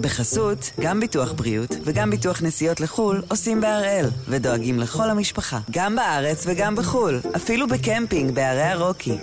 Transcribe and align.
בחסות, 0.00 0.70
גם 0.80 1.00
ביטוח 1.00 1.32
בריאות 1.32 1.76
וגם 1.84 2.10
ביטוח 2.10 2.42
נסיעות 2.42 2.80
לחו"ל 2.80 3.22
עושים 3.28 3.60
בהראל, 3.60 4.06
ודואגים 4.28 4.78
לכל 4.78 5.10
המשפחה, 5.10 5.58
גם 5.70 5.96
בארץ 5.96 6.44
וגם 6.46 6.76
בחו"ל, 6.76 7.20
אפילו 7.36 7.66
בקמפינג 7.68 8.30
בערי 8.34 8.62
הרוקי. 8.62 9.16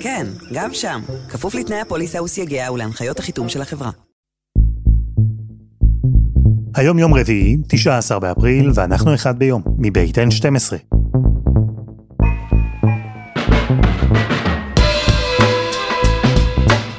כן, 0.00 0.26
גם 0.52 0.74
שם, 0.74 1.00
כפוף 1.28 1.54
לתנאי 1.54 1.80
הפוליסה 1.80 2.22
וסייגיה 2.22 2.72
ולהנחיות 2.72 3.18
החיתום 3.18 3.48
של 3.48 3.62
החברה. 3.62 3.90
היום 6.74 6.98
יום 6.98 7.14
רביעי, 7.14 7.56
19 7.68 8.18
באפריל, 8.18 8.70
ואנחנו 8.74 9.14
אחד 9.14 9.38
ביום, 9.38 9.62
מבית 9.78 10.18
N12. 10.18 10.97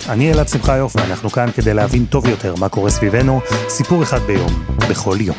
אני 0.10 0.34
אלעד 0.34 0.48
שמחיוף, 0.48 0.96
ואנחנו 0.96 1.30
כאן 1.30 1.52
כדי 1.55 1.73
להבין 1.73 2.05
טוב 2.05 2.26
יותר 2.28 2.55
מה 2.55 2.70
קורה 2.70 2.89
סביבנו, 2.89 3.39
סיפור 3.70 4.04
אחד 4.04 4.20
ביום, 4.20 4.52
בכל 4.90 5.16
יום. 5.20 5.35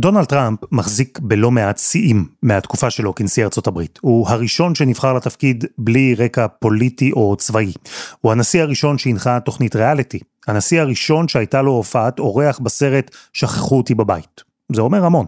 דונלד 0.00 0.24
טראמפ 0.24 0.58
מחזיק 0.72 1.18
בלא 1.22 1.50
מעט 1.50 1.78
שיאים 1.78 2.28
מהתקופה 2.42 2.90
שלו 2.90 3.14
כנשיא 3.14 3.44
ארצות 3.44 3.66
הברית. 3.66 3.98
הוא 4.02 4.28
הראשון 4.28 4.74
שנבחר 4.74 5.12
לתפקיד 5.12 5.64
בלי 5.78 6.14
רקע 6.14 6.46
פוליטי 6.46 7.12
או 7.12 7.36
צבאי. 7.36 7.72
הוא 8.20 8.32
הנשיא 8.32 8.62
הראשון 8.62 8.98
שהנחה 8.98 9.40
תוכנית 9.40 9.76
ריאליטי. 9.76 10.20
הנשיא 10.46 10.80
הראשון 10.80 11.28
שהייתה 11.28 11.62
לו 11.62 11.72
הופעת 11.72 12.18
אורח 12.18 12.58
בסרט 12.58 13.10
"שכחו 13.32 13.76
אותי 13.76 13.94
בבית". 13.94 14.42
זה 14.72 14.80
אומר 14.80 15.04
המון. 15.04 15.26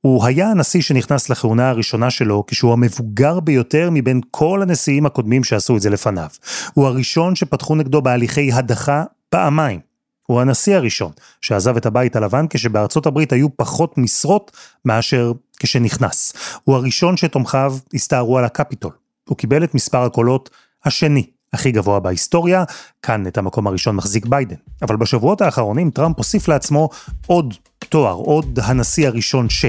הוא 0.00 0.26
היה 0.26 0.50
הנשיא 0.50 0.80
שנכנס 0.80 1.30
לכהונה 1.30 1.68
הראשונה 1.68 2.10
שלו 2.10 2.44
כשהוא 2.46 2.72
המבוגר 2.72 3.40
ביותר 3.40 3.88
מבין 3.92 4.20
כל 4.30 4.62
הנשיאים 4.62 5.06
הקודמים 5.06 5.44
שעשו 5.44 5.76
את 5.76 5.80
זה 5.80 5.90
לפניו. 5.90 6.28
הוא 6.74 6.86
הראשון 6.86 7.34
שפתחו 7.34 7.74
נגדו 7.74 8.02
בהליכי 8.02 8.52
הדחה 8.52 9.04
פעמיים. 9.30 9.80
הוא 10.26 10.40
הנשיא 10.40 10.76
הראשון 10.76 11.12
שעזב 11.40 11.76
את 11.76 11.86
הבית 11.86 12.16
הלבן 12.16 12.46
כשבארצות 12.50 13.06
הברית 13.06 13.32
היו 13.32 13.56
פחות 13.56 13.98
משרות 13.98 14.56
מאשר 14.84 15.32
כשנכנס. 15.58 16.32
הוא 16.64 16.76
הראשון 16.76 17.16
שתומכיו 17.16 17.76
הסתערו 17.94 18.38
על 18.38 18.44
הקפיטול. 18.44 18.92
הוא 19.28 19.36
קיבל 19.36 19.64
את 19.64 19.74
מספר 19.74 20.02
הקולות 20.02 20.50
השני 20.84 21.26
הכי 21.52 21.72
גבוה 21.72 22.00
בהיסטוריה, 22.00 22.64
כאן 23.02 23.26
את 23.26 23.38
המקום 23.38 23.66
הראשון 23.66 23.96
מחזיק 23.96 24.26
ביידן. 24.26 24.56
אבל 24.82 24.96
בשבועות 24.96 25.40
האחרונים 25.40 25.90
טראמפ 25.90 26.16
הוסיף 26.16 26.48
לעצמו 26.48 26.88
עוד 27.26 27.54
תואר, 27.88 28.12
עוד 28.14 28.58
הנשיא 28.62 29.08
הראשון 29.08 29.48
ש... 29.48 29.64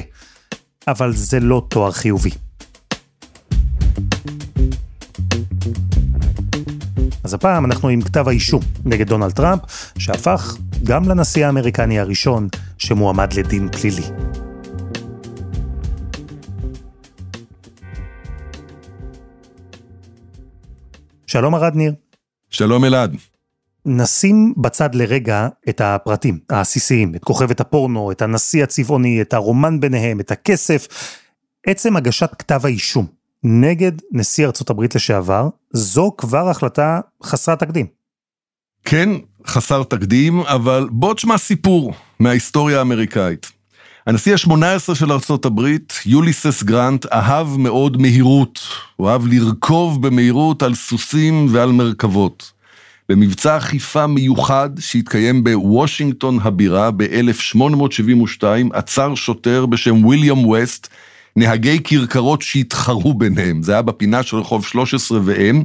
אבל 0.88 1.14
זה 1.16 1.40
לא 1.40 1.66
תואר 1.68 1.92
חיובי. 1.92 2.30
אז 7.24 7.34
הפעם 7.34 7.66
אנחנו 7.66 7.90
עם 7.90 8.02
כתב 8.02 8.28
האישום 8.28 8.62
נגד 8.86 9.08
דונלד 9.08 9.32
טראמפ, 9.32 9.62
שהפך 9.98 10.58
גם 10.84 11.10
לנשיא 11.10 11.46
האמריקני 11.46 12.00
הראשון 12.00 12.48
שמועמד 12.78 13.34
לדין 13.34 13.70
פלילי. 13.72 14.04
שלום 21.30 21.56
ארד 21.56 21.76
ניר. 21.76 21.94
שלום 22.50 22.86
אלעד. 22.86 23.16
נשים 23.86 24.54
בצד 24.58 24.96
לרגע 24.96 25.48
את 25.70 25.82
הפרטים 25.82 26.40
העסיסיים, 26.50 27.16
את 27.16 27.24
כוכבת 27.24 27.60
הפורנו, 27.60 28.12
את 28.12 28.22
הנשיא 28.22 28.64
הצבעוני, 28.64 29.22
את 29.22 29.34
הרומן 29.34 29.80
ביניהם, 29.80 30.20
את 30.20 30.32
הכסף. 30.32 30.88
עצם 31.66 31.96
הגשת 31.96 32.30
כתב 32.40 32.60
האישום 32.64 33.06
נגד 33.44 33.92
נשיא 34.12 34.46
ארצות 34.46 34.70
הברית 34.70 34.96
לשעבר, 34.96 35.50
זו 35.74 36.14
כבר 36.18 36.50
החלטה 36.50 37.00
חסרת 37.24 37.60
תקדים. 37.60 37.86
כן, 38.86 39.10
חסר 39.48 39.84
תקדים, 39.84 40.40
אבל 40.40 40.88
בוא 40.92 41.14
תשמע 41.14 41.38
סיפור 41.38 41.94
מההיסטוריה 42.20 42.80
האמריקאית. 42.80 43.52
הנשיא 44.10 44.34
ה-18 44.34 44.96
של 44.96 45.12
ארצות 45.12 45.46
הברית, 45.46 45.94
יוליסס 46.06 46.64
גרנט, 46.64 47.06
אהב 47.06 47.48
מאוד 47.58 48.02
מהירות. 48.02 48.60
הוא 48.96 49.10
אהב 49.10 49.28
לרכוב 49.28 50.08
במהירות 50.08 50.64
על 50.64 50.76
סוסים 50.76 51.48
ועל 51.52 51.72
מרכבות. 51.72 52.52
במבצע 53.10 53.58
אכיפה 53.58 54.08
מיוחד 54.08 54.70
שהתקיים 54.80 55.44
בוושינגטון 55.44 56.40
הבירה 56.42 56.92
ב-1872, 56.92 58.44
עצר 58.74 59.16
שוטר 59.16 59.66
בשם 59.66 60.06
ויליאם 60.06 60.46
ווסט, 60.46 60.88
נהגי 61.36 61.80
כרכרות 61.84 62.42
שהתחרו 62.42 63.14
ביניהם, 63.14 63.64
זה 63.64 63.72
היה 63.72 63.82
בפינה 63.82 64.24
של 64.24 64.38
רחוב 64.38 64.66
13 64.66 65.20
ואם. 65.24 65.64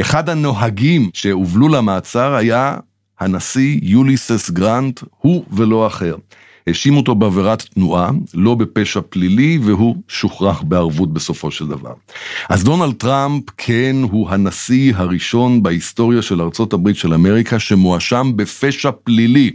אחד 0.00 0.28
הנוהגים 0.28 1.10
שהובלו 1.14 1.68
למעצר 1.68 2.34
היה 2.34 2.76
הנשיא 3.20 3.80
יוליסס 3.82 4.50
גרנט, 4.50 5.00
הוא 5.18 5.44
ולא 5.50 5.86
אחר. 5.86 6.14
האשים 6.66 6.96
אותו 6.96 7.14
בעבירת 7.14 7.62
תנועה, 7.62 8.10
לא 8.34 8.54
בפשע 8.54 9.00
פלילי, 9.08 9.58
והוא 9.62 9.96
שוחרר 10.08 10.62
בערבות 10.62 11.12
בסופו 11.12 11.50
של 11.50 11.66
דבר. 11.66 11.92
אז 12.48 12.64
דונלד 12.64 12.94
טראמפ, 12.94 13.44
כן, 13.56 13.96
הוא 14.02 14.30
הנשיא 14.30 14.92
הראשון 14.96 15.62
בהיסטוריה 15.62 16.22
של 16.22 16.40
ארצות 16.40 16.72
הברית 16.72 16.96
של 16.96 17.14
אמריקה 17.14 17.58
שמואשם 17.58 18.32
בפשע 18.36 18.90
פלילי. 19.04 19.50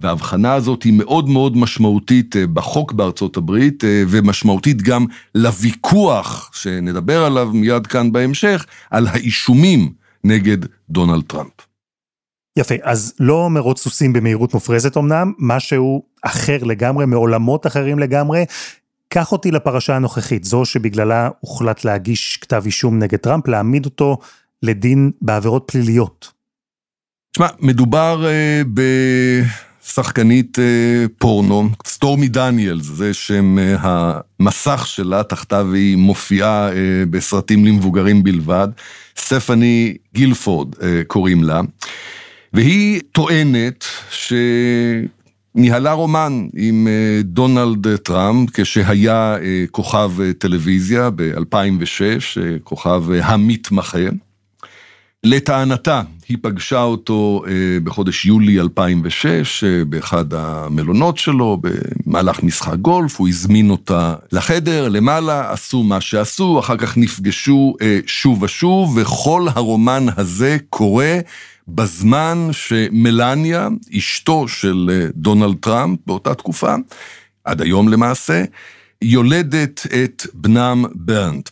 וההבחנה 0.00 0.54
הזאת 0.54 0.82
היא 0.82 0.92
מאוד 0.92 1.28
מאוד 1.28 1.56
משמעותית 1.56 2.36
אה, 2.36 2.46
בחוק 2.46 2.92
בארצות 2.92 3.36
הברית, 3.36 3.84
אה, 3.84 4.02
ומשמעותית 4.08 4.82
גם 4.82 5.06
לוויכוח 5.34 6.50
שנדבר 6.54 7.24
עליו 7.24 7.50
מיד 7.54 7.86
כאן 7.86 8.12
בהמשך, 8.12 8.66
על 8.90 9.06
האישומים 9.06 9.92
נגד 10.24 10.58
דונלד 10.90 11.22
טראמפ. 11.22 11.71
יפה, 12.56 12.74
אז 12.82 13.14
לא 13.20 13.50
מרוץ 13.50 13.82
סוסים 13.82 14.12
במהירות 14.12 14.54
מופרזת 14.54 14.96
אמנם, 14.96 15.32
משהו 15.38 16.02
אחר 16.22 16.64
לגמרי, 16.64 17.06
מעולמות 17.06 17.66
אחרים 17.66 17.98
לגמרי. 17.98 18.44
קח 19.08 19.32
אותי 19.32 19.50
לפרשה 19.50 19.96
הנוכחית, 19.96 20.44
זו 20.44 20.64
שבגללה 20.64 21.28
הוחלט 21.40 21.84
להגיש 21.84 22.36
כתב 22.36 22.62
אישום 22.66 22.98
נגד 22.98 23.18
טראמפ, 23.18 23.48
להעמיד 23.48 23.84
אותו 23.84 24.18
לדין 24.62 25.10
בעבירות 25.22 25.64
פליליות. 25.66 26.32
תשמע, 27.32 27.46
מדובר 27.60 28.24
uh, 28.24 28.68
בשחקנית 29.84 30.58
uh, 30.58 30.62
פורנו, 31.18 31.68
סטורמי 31.86 32.28
דניאלס, 32.28 32.84
זה 32.84 33.14
שם 33.14 33.58
uh, 33.58 33.86
המסך 34.40 34.86
שלה, 34.86 35.22
תחתיו 35.22 35.72
היא 35.72 35.96
מופיעה 35.96 36.70
uh, 36.70 36.74
בסרטים 37.10 37.64
למבוגרים 37.64 38.22
בלבד. 38.22 38.68
סטפני 39.16 39.96
גילפורד 40.14 40.74
uh, 40.74 40.78
קוראים 41.06 41.44
לה. 41.44 41.60
והיא 42.52 43.00
טוענת 43.12 43.84
שניהלה 44.10 45.92
רומן 45.92 46.46
עם 46.56 46.88
אה, 46.88 47.22
דונלד 47.22 47.96
טראמפ 47.96 48.50
כשהיה 48.54 49.36
אה, 49.36 49.64
כוכב 49.70 50.10
אה, 50.20 50.32
טלוויזיה 50.32 51.10
ב-2006, 51.10 52.38
כוכב 52.64 53.04
המתמחה. 53.22 53.98
לטענתה, 55.24 56.02
היא 56.28 56.38
פגשה 56.42 56.82
אותו 56.82 57.44
בחודש 57.84 58.26
יולי 58.26 58.60
2006 58.60 59.64
באחד 59.64 60.34
המלונות 60.34 61.18
שלו, 61.18 61.60
במהלך 62.06 62.42
משחק 62.42 62.74
גולף, 62.74 63.20
הוא 63.20 63.28
הזמין 63.28 63.70
אותה 63.70 64.14
לחדר, 64.32 64.88
למעלה, 64.88 65.52
עשו 65.52 65.82
מה 65.82 66.00
שעשו, 66.00 66.60
אחר 66.60 66.76
כך 66.76 66.96
נפגשו 66.96 67.74
שוב 68.06 68.42
ושוב, 68.42 68.96
וכל 68.96 69.46
הרומן 69.54 70.06
הזה 70.16 70.56
קורה 70.70 71.18
בזמן 71.68 72.48
שמלניה, 72.52 73.68
אשתו 73.98 74.48
של 74.48 74.90
אה, 74.92 75.06
דונלד 75.14 75.56
טראמפ 75.60 75.98
באותה 76.06 76.34
תקופה, 76.34 76.74
עד 77.44 77.62
היום 77.62 77.88
למעשה, 77.88 78.44
יולדת 79.02 79.86
את 80.04 80.26
בנם 80.34 80.84
בארון. 80.94 81.48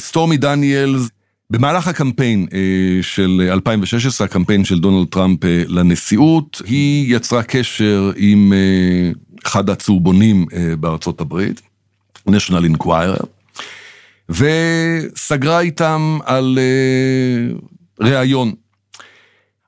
סטורמי 0.00 0.36
דניאלס, 0.36 1.08
במהלך 1.50 1.88
הקמפיין 1.88 2.46
אה, 2.52 3.02
של 3.02 3.48
2016, 3.52 4.24
הקמפיין 4.24 4.64
של 4.64 4.78
דונלד 4.80 5.08
טראמפ 5.08 5.44
אה, 5.44 5.62
לנשיאות, 5.68 6.62
היא 6.66 7.16
יצרה 7.16 7.42
קשר 7.42 8.12
עם 8.16 8.52
אחד 9.44 9.70
הצהובונים 9.70 10.46
בארצות 10.80 11.20
הברית, 11.20 11.62
National 12.28 12.76
Enquirer, 12.76 13.26
וסגרה 14.28 15.60
איתם 15.60 16.18
על 16.24 16.58
ראיון. 18.00 18.52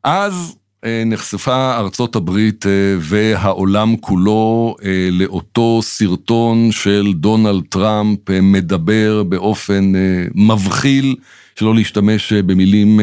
אז 0.06 0.56
אה, 0.84 1.02
נחשפה 1.06 1.76
ארצות 1.78 2.16
הברית 2.16 2.66
אה, 2.66 2.70
והעולם 3.00 3.96
כולו 3.96 4.76
אה, 4.84 5.08
לאותו 5.12 5.80
סרטון 5.82 6.72
של 6.72 7.12
דונלד 7.14 7.62
טראמפ 7.68 8.18
מדבר 8.42 9.22
באופן 9.22 9.92
מבחיל, 10.34 11.16
שלא 11.56 11.74
להשתמש 11.74 12.32
במילים 12.32 13.00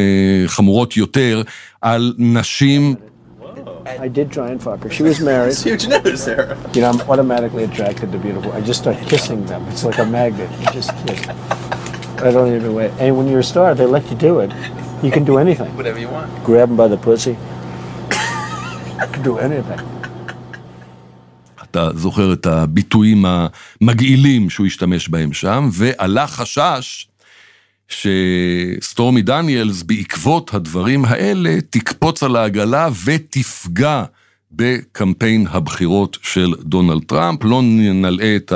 חמורות 0.47 0.97
יותר, 0.97 1.41
על 1.81 2.13
נשים. 2.17 2.95
I 3.85 4.07
did 4.07 4.31
try 4.31 4.49
and 4.51 4.61
fuck 4.63 4.79
her. 4.83 4.89
She 4.89 5.03
was 5.03 5.19
married. 5.19 5.51
It's 5.51 5.63
huge 5.69 5.85
news, 5.87 6.23
Sarah. 6.23 6.57
You 6.73 6.81
know, 6.81 6.91
I'm 6.91 7.01
automatically 7.11 7.63
attracted 7.69 8.07
to 8.13 8.17
beautiful. 8.17 8.49
I 8.53 8.61
just 8.69 8.79
start 8.83 8.97
kissing 9.11 9.41
them. 9.51 9.61
It's 9.71 9.83
like 9.89 9.99
a 10.05 10.07
magnet. 10.17 10.49
You 10.61 10.67
just 10.79 10.91
kiss. 11.05 11.21
I 12.27 12.29
don't 12.35 12.51
even 12.57 12.73
wait. 12.79 12.91
And 13.03 13.11
when 13.17 13.25
you're 13.29 13.45
a 13.47 13.51
star, 13.53 13.69
they 13.79 13.87
let 13.97 14.03
you 14.09 14.17
do 14.29 14.33
it. 14.45 14.51
You 15.03 15.11
can 15.11 15.25
do 15.25 15.37
anything. 15.37 15.71
Whatever 15.79 15.99
you 15.99 16.09
want. 16.15 16.29
Grab 16.49 16.69
them 16.69 16.77
by 16.77 16.87
the 16.87 16.99
pussy. 17.07 17.35
You 19.01 19.07
can 19.13 19.23
do 19.23 19.37
anything. 19.37 19.81
אתה 21.63 21.89
זוכר 21.95 22.33
את 22.33 22.45
הביטויים 22.45 23.25
המגעילים 23.25 24.49
שהוא 24.49 24.65
השתמש 24.67 25.09
בהם 25.09 25.33
שם, 25.33 25.69
ועלה 25.71 26.27
חשש 26.27 27.07
שסטורמי 27.87 29.21
דניאלס 29.21 29.83
בעקבות 29.83 30.53
הדברים 30.53 31.05
האלה 31.05 31.57
תקפוץ 31.69 32.23
על 32.23 32.35
העגלה 32.35 32.89
ותפגע 33.05 34.03
בקמפיין 34.55 35.47
הבחירות 35.49 36.17
של 36.21 36.53
דונלד 36.59 37.03
טראמפ. 37.03 37.43
לא 37.43 37.61
נלאה 37.63 38.35
את 38.35 38.53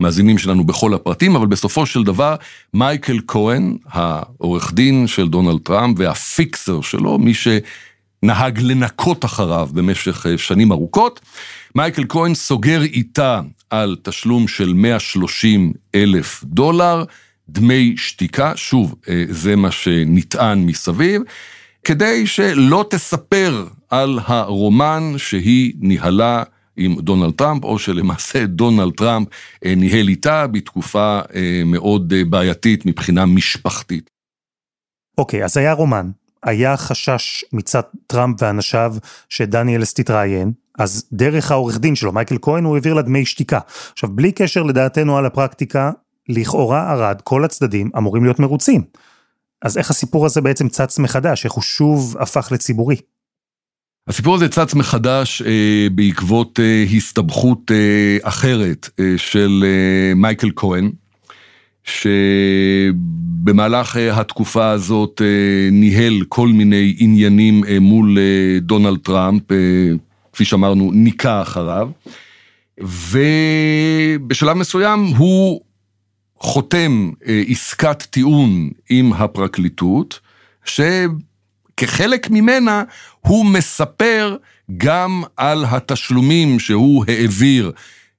המאזינים 0.00 0.38
שלנו 0.38 0.64
בכל 0.64 0.94
הפרטים, 0.94 1.36
אבל 1.36 1.46
בסופו 1.46 1.86
של 1.86 2.02
דבר 2.02 2.36
מייקל 2.74 3.18
כהן, 3.28 3.76
העורך 3.90 4.72
דין 4.72 5.06
של 5.06 5.28
דונלד 5.28 5.60
טראמפ 5.62 5.96
והפיקסר 5.98 6.80
שלו, 6.80 7.18
מי 7.18 7.32
שנהג 7.34 8.60
לנקות 8.60 9.24
אחריו 9.24 9.68
במשך 9.72 10.26
שנים 10.36 10.72
ארוכות, 10.72 11.20
מייקל 11.74 12.04
כהן 12.08 12.34
סוגר 12.34 12.82
איתה 12.82 13.40
על 13.70 13.96
תשלום 14.02 14.48
של 14.48 14.72
130 14.72 15.72
אלף 15.94 16.44
דולר, 16.44 17.04
דמי 17.48 17.94
שתיקה, 17.96 18.52
שוב, 18.56 18.94
זה 19.30 19.56
מה 19.56 19.70
שנטען 19.70 20.66
מסביב, 20.66 21.22
כדי 21.84 22.26
שלא 22.26 22.84
תספר 22.90 23.66
על 23.90 24.18
הרומן 24.24 25.12
שהיא 25.16 25.72
ניהלה 25.78 26.42
עם 26.76 27.00
דונלד 27.00 27.32
טראמפ, 27.34 27.64
או 27.64 27.78
שלמעשה 27.78 28.46
דונלד 28.60 28.92
טראמפ 28.96 29.28
ניהל 29.64 30.08
איתה 30.08 30.46
בתקופה 30.46 31.20
מאוד 31.66 32.14
בעייתית 32.30 32.86
מבחינה 32.86 33.26
משפחתית. 33.26 34.10
אוקיי, 35.18 35.44
אז 35.44 35.56
היה 35.56 35.72
רומן, 35.72 36.10
היה 36.42 36.76
חשש 36.76 37.44
מצד 37.52 37.82
טראמפ 38.06 38.42
ואנשיו 38.42 38.94
שדניאלס 39.28 39.94
תתראיין, 39.94 40.52
אז 40.78 41.04
דרך 41.12 41.50
העורך 41.50 41.78
דין 41.78 41.94
שלו, 41.94 42.12
מייקל 42.12 42.36
כהן, 42.42 42.64
הוא 42.64 42.74
העביר 42.74 42.94
לה 42.94 43.02
דמי 43.02 43.26
שתיקה. 43.26 43.58
עכשיו, 43.92 44.10
בלי 44.10 44.32
קשר 44.32 44.62
לדעתנו 44.62 45.18
על 45.18 45.26
הפרקטיקה, 45.26 45.90
לכאורה 46.28 46.92
ארד, 46.92 47.20
כל 47.24 47.44
הצדדים 47.44 47.90
אמורים 47.96 48.24
להיות 48.24 48.38
מרוצים. 48.38 48.82
אז 49.62 49.78
איך 49.78 49.90
הסיפור 49.90 50.26
הזה 50.26 50.40
בעצם 50.40 50.68
צץ 50.68 50.98
מחדש? 50.98 51.44
איך 51.44 51.52
הוא 51.52 51.62
שוב 51.62 52.16
הפך 52.20 52.48
לציבורי? 52.52 52.96
הסיפור 54.08 54.34
הזה 54.34 54.48
צץ 54.48 54.74
מחדש 54.74 55.42
אה, 55.42 55.86
בעקבות 55.94 56.60
אה, 56.60 56.84
הסתבכות 56.96 57.70
אה, 57.70 58.18
אחרת 58.22 58.88
אה, 59.00 59.14
של 59.16 59.64
אה, 59.66 60.14
מייקל 60.14 60.50
כהן, 60.56 60.90
שבמהלך 63.44 63.96
אה, 63.96 64.20
התקופה 64.20 64.70
הזאת 64.70 65.22
אה, 65.24 65.68
ניהל 65.72 66.22
כל 66.28 66.48
מיני 66.48 66.96
עניינים 66.98 67.64
אה, 67.64 67.78
מול 67.80 68.18
אה, 68.18 68.60
דונלד 68.60 68.98
טראמפ, 68.98 69.52
אה, 69.52 69.56
כפי 70.32 70.44
שאמרנו, 70.44 70.90
ניקה 70.94 71.42
אחריו, 71.42 71.90
ובשלב 72.80 74.56
מסוים 74.56 75.00
הוא 75.04 75.60
חותם 76.40 77.10
אה, 77.26 77.42
עסקת 77.48 78.02
טיעון 78.02 78.70
עם 78.90 79.12
הפרקליטות, 79.12 80.20
שכחלק 80.64 82.30
ממנה 82.30 82.82
הוא 83.20 83.46
מספר 83.46 84.36
גם 84.76 85.22
על 85.36 85.64
התשלומים 85.68 86.58
שהוא 86.58 87.04
העביר 87.08 87.72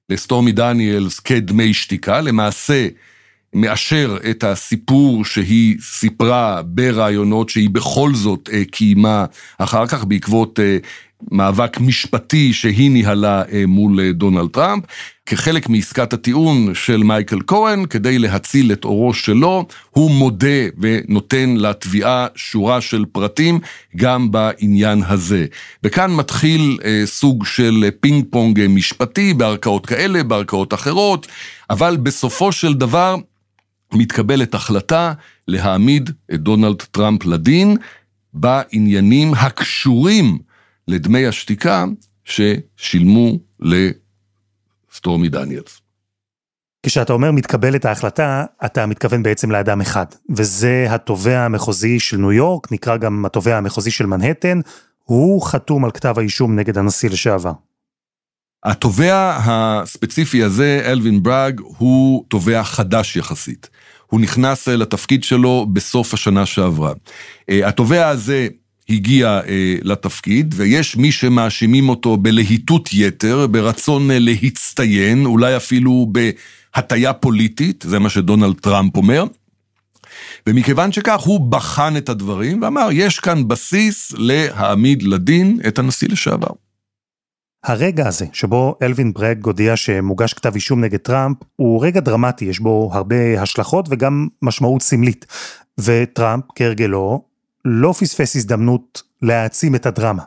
לסטורמי 0.08 0.52
דניאלס 0.52 1.20
כדמי 1.20 1.74
שתיקה, 1.74 2.20
למעשה 2.20 2.88
מאשר 3.54 4.16
את 4.30 4.44
הסיפור 4.44 5.24
שהיא 5.24 5.76
סיפרה 5.80 6.62
ברעיונות 6.64 7.48
שהיא 7.48 7.70
בכל 7.70 8.14
זאת 8.14 8.48
אה, 8.52 8.62
קיימה 8.70 9.24
אחר 9.58 9.86
כך 9.86 10.04
בעקבות 10.04 10.60
אה, 10.60 10.76
מאבק 11.30 11.80
משפטי 11.80 12.52
שהיא 12.52 12.90
ניהלה 12.90 13.42
מול 13.66 14.12
דונלד 14.12 14.50
טראמפ. 14.50 14.84
כחלק 15.26 15.68
מעסקת 15.68 16.12
הטיעון 16.12 16.74
של 16.74 17.02
מייקל 17.02 17.38
כהן, 17.46 17.86
כדי 17.86 18.18
להציל 18.18 18.72
את 18.72 18.84
אורו 18.84 19.14
שלו, 19.14 19.66
הוא 19.90 20.10
מודה 20.10 20.46
ונותן 20.78 21.54
לתביעה 21.56 22.26
שורה 22.34 22.80
של 22.80 23.04
פרטים 23.12 23.60
גם 23.96 24.30
בעניין 24.30 25.02
הזה. 25.06 25.46
וכאן 25.84 26.14
מתחיל 26.14 26.78
אה, 26.84 27.02
סוג 27.04 27.44
של 27.46 27.90
פינג 28.00 28.24
פונג 28.30 28.66
משפטי 28.68 29.34
בערכאות 29.34 29.86
כאלה, 29.86 30.22
בערכאות 30.22 30.74
אחרות, 30.74 31.26
אבל 31.70 31.96
בסופו 31.96 32.52
של 32.52 32.74
דבר 32.74 33.16
מתקבלת 33.92 34.54
החלטה 34.54 35.12
להעמיד 35.48 36.10
את 36.34 36.40
דונלד 36.40 36.82
טראמפ 36.90 37.24
לדין 37.24 37.76
בעניינים 38.34 39.34
הקשורים 39.34 40.38
לדמי 40.88 41.26
השתיקה 41.26 41.84
ששילמו 42.24 43.38
לסטורמי 44.90 45.28
דניאלס. 45.28 45.80
כשאתה 46.86 47.12
אומר 47.12 47.30
מתקבלת 47.30 47.84
ההחלטה, 47.84 48.44
אתה 48.64 48.86
מתכוון 48.86 49.22
בעצם 49.22 49.50
לאדם 49.50 49.80
אחד, 49.80 50.06
וזה 50.36 50.86
התובע 50.90 51.40
המחוזי 51.40 52.00
של 52.00 52.16
ניו 52.16 52.32
יורק, 52.32 52.72
נקרא 52.72 52.96
גם 52.96 53.24
התובע 53.24 53.56
המחוזי 53.56 53.90
של 53.90 54.06
מנהטן, 54.06 54.60
הוא 55.04 55.42
חתום 55.42 55.84
על 55.84 55.90
כתב 55.90 56.14
האישום 56.18 56.58
נגד 56.58 56.78
הנשיא 56.78 57.10
לשעבר. 57.10 57.52
התובע 58.64 59.38
הספציפי 59.44 60.42
הזה, 60.42 60.82
אלווין 60.84 61.22
בראג, 61.22 61.60
הוא 61.60 62.24
תובע 62.28 62.62
חדש 62.64 63.16
יחסית. 63.16 63.70
הוא 64.06 64.20
נכנס 64.20 64.68
לתפקיד 64.68 65.24
שלו 65.24 65.66
בסוף 65.72 66.14
השנה 66.14 66.46
שעברה. 66.46 66.92
התובע 67.48 68.08
הזה 68.08 68.48
הגיע 68.92 69.40
אה, 69.48 69.74
לתפקיד, 69.82 70.54
ויש 70.56 70.96
מי 70.96 71.12
שמאשימים 71.12 71.88
אותו 71.88 72.16
בלהיטות 72.16 72.88
יתר, 72.92 73.46
ברצון 73.46 74.10
אה, 74.10 74.18
להצטיין, 74.20 75.26
אולי 75.26 75.56
אפילו 75.56 76.06
בהטייה 76.12 77.12
פוליטית, 77.12 77.84
זה 77.88 77.98
מה 77.98 78.10
שדונלד 78.10 78.56
טראמפ 78.60 78.96
אומר. 78.96 79.24
ומכיוון 80.46 80.92
שכך, 80.92 81.20
הוא 81.20 81.40
בחן 81.50 81.96
את 81.96 82.08
הדברים 82.08 82.62
ואמר, 82.62 82.88
יש 82.92 83.20
כאן 83.20 83.48
בסיס 83.48 84.12
להעמיד 84.18 85.02
לדין 85.02 85.60
את 85.68 85.78
הנשיא 85.78 86.08
לשעבר. 86.08 86.52
הרגע 87.64 88.08
הזה, 88.08 88.26
שבו 88.32 88.76
אלווין 88.82 89.12
ברג 89.12 89.46
הודיע 89.46 89.76
שמוגש 89.76 90.34
כתב 90.34 90.54
אישום 90.54 90.84
נגד 90.84 90.98
טראמפ, 90.98 91.36
הוא 91.56 91.84
רגע 91.84 92.00
דרמטי, 92.00 92.44
יש 92.44 92.60
בו 92.60 92.90
הרבה 92.92 93.42
השלכות 93.42 93.86
וגם 93.90 94.28
משמעות 94.42 94.82
סמלית. 94.82 95.26
וטראמפ, 95.80 96.44
כהרגלו, 96.54 97.24
לא 97.64 97.92
פספס 97.92 98.36
הזדמנות 98.36 99.02
להעצים 99.22 99.74
את 99.74 99.86
הדרמה. 99.86 100.22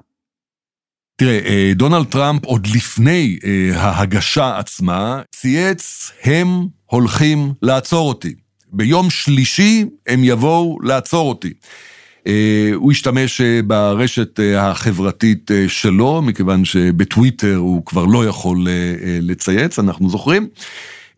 תראה, 1.18 1.72
דונלד 1.76 2.06
טראמפ 2.06 2.46
עוד 2.46 2.68
לפני 2.68 3.40
ההגשה 3.74 4.58
עצמה 4.58 5.22
צייץ, 5.36 6.12
הם 6.24 6.48
הולכים 6.86 7.54
לעצור 7.62 8.10
אותי. 8.10 8.34
ביום 8.72 9.10
שלישי 9.10 9.86
הם 10.08 10.24
יבואו 10.24 10.78
לעצור 10.82 11.30
אותי. 11.30 11.54
הוא 12.76 12.92
השתמש 12.92 13.42
ברשת 13.68 14.40
החברתית 14.58 15.52
שלו, 15.68 16.22
מכיוון 16.22 16.66
שבטוויטר 16.66 17.56
הוא 17.56 17.86
כבר 17.86 18.06
לא 18.06 18.26
יכול 18.26 18.68
לצייץ, 19.22 19.80
אנחנו 19.80 20.10
זוכרים, 20.10 20.48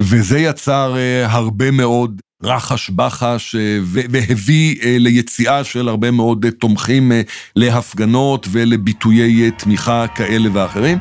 וזה 0.02 0.40
יצר 0.40 0.96
הרבה 1.26 1.72
מאוד 1.72 2.22
רחש 2.44 2.90
בחש 2.90 3.56
והביא 3.84 5.00
ליציאה 5.00 5.64
של 5.64 5.90
הרבה 5.90 6.12
מאוד 6.12 6.46
תומכים 6.60 7.12
להפגנות 7.56 8.48
ולביטויי 8.52 9.52
תמיכה 9.52 10.06
כאלה 10.16 10.50
ואחרים. 10.54 10.98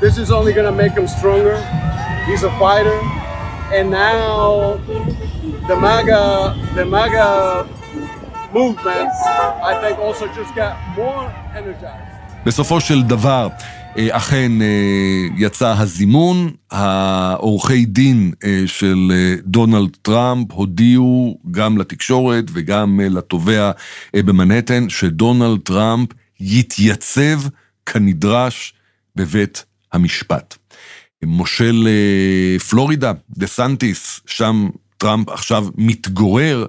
This 0.00 0.18
is 0.18 0.30
only 0.30 0.52
gonna 0.52 0.72
make 0.72 0.94
him 0.98 1.06
stronger. 1.06 1.56
He's 2.26 2.42
a 2.42 2.52
fighter. 2.58 2.98
And 3.78 3.90
now 3.90 4.78
the 5.68 5.76
MAGA, 5.86 6.24
the 6.74 6.86
MAGA 6.96 7.28
movement, 8.58 9.10
I 9.70 9.72
think 9.82 9.98
also 10.06 10.24
just 10.38 10.52
got 10.56 10.74
more 10.96 11.24
energized. 11.54 12.18
בסופו 12.46 12.80
של 12.80 13.02
דבר, 13.02 13.48
אכן 13.98 14.52
יצא 15.36 15.74
הזימון, 15.78 16.50
העורכי 16.70 17.84
דין 17.84 18.32
של 18.66 19.12
דונלד 19.44 19.96
טראמפ 20.02 20.52
הודיעו 20.52 21.38
גם 21.50 21.78
לתקשורת 21.78 22.44
וגם 22.52 23.00
לתובע 23.00 23.70
במנהטן 24.16 24.88
שדונלד 24.88 25.60
טראמפ 25.60 26.08
יתייצב 26.40 27.40
כנדרש 27.86 28.74
בבית 29.16 29.64
המשפט. 29.92 30.56
מושל 31.24 31.88
פלורידה, 32.68 33.12
דה 33.30 33.46
סנטיס, 33.46 34.20
שם 34.26 34.68
טראמפ 34.96 35.28
עכשיו 35.28 35.66
מתגורר, 35.76 36.66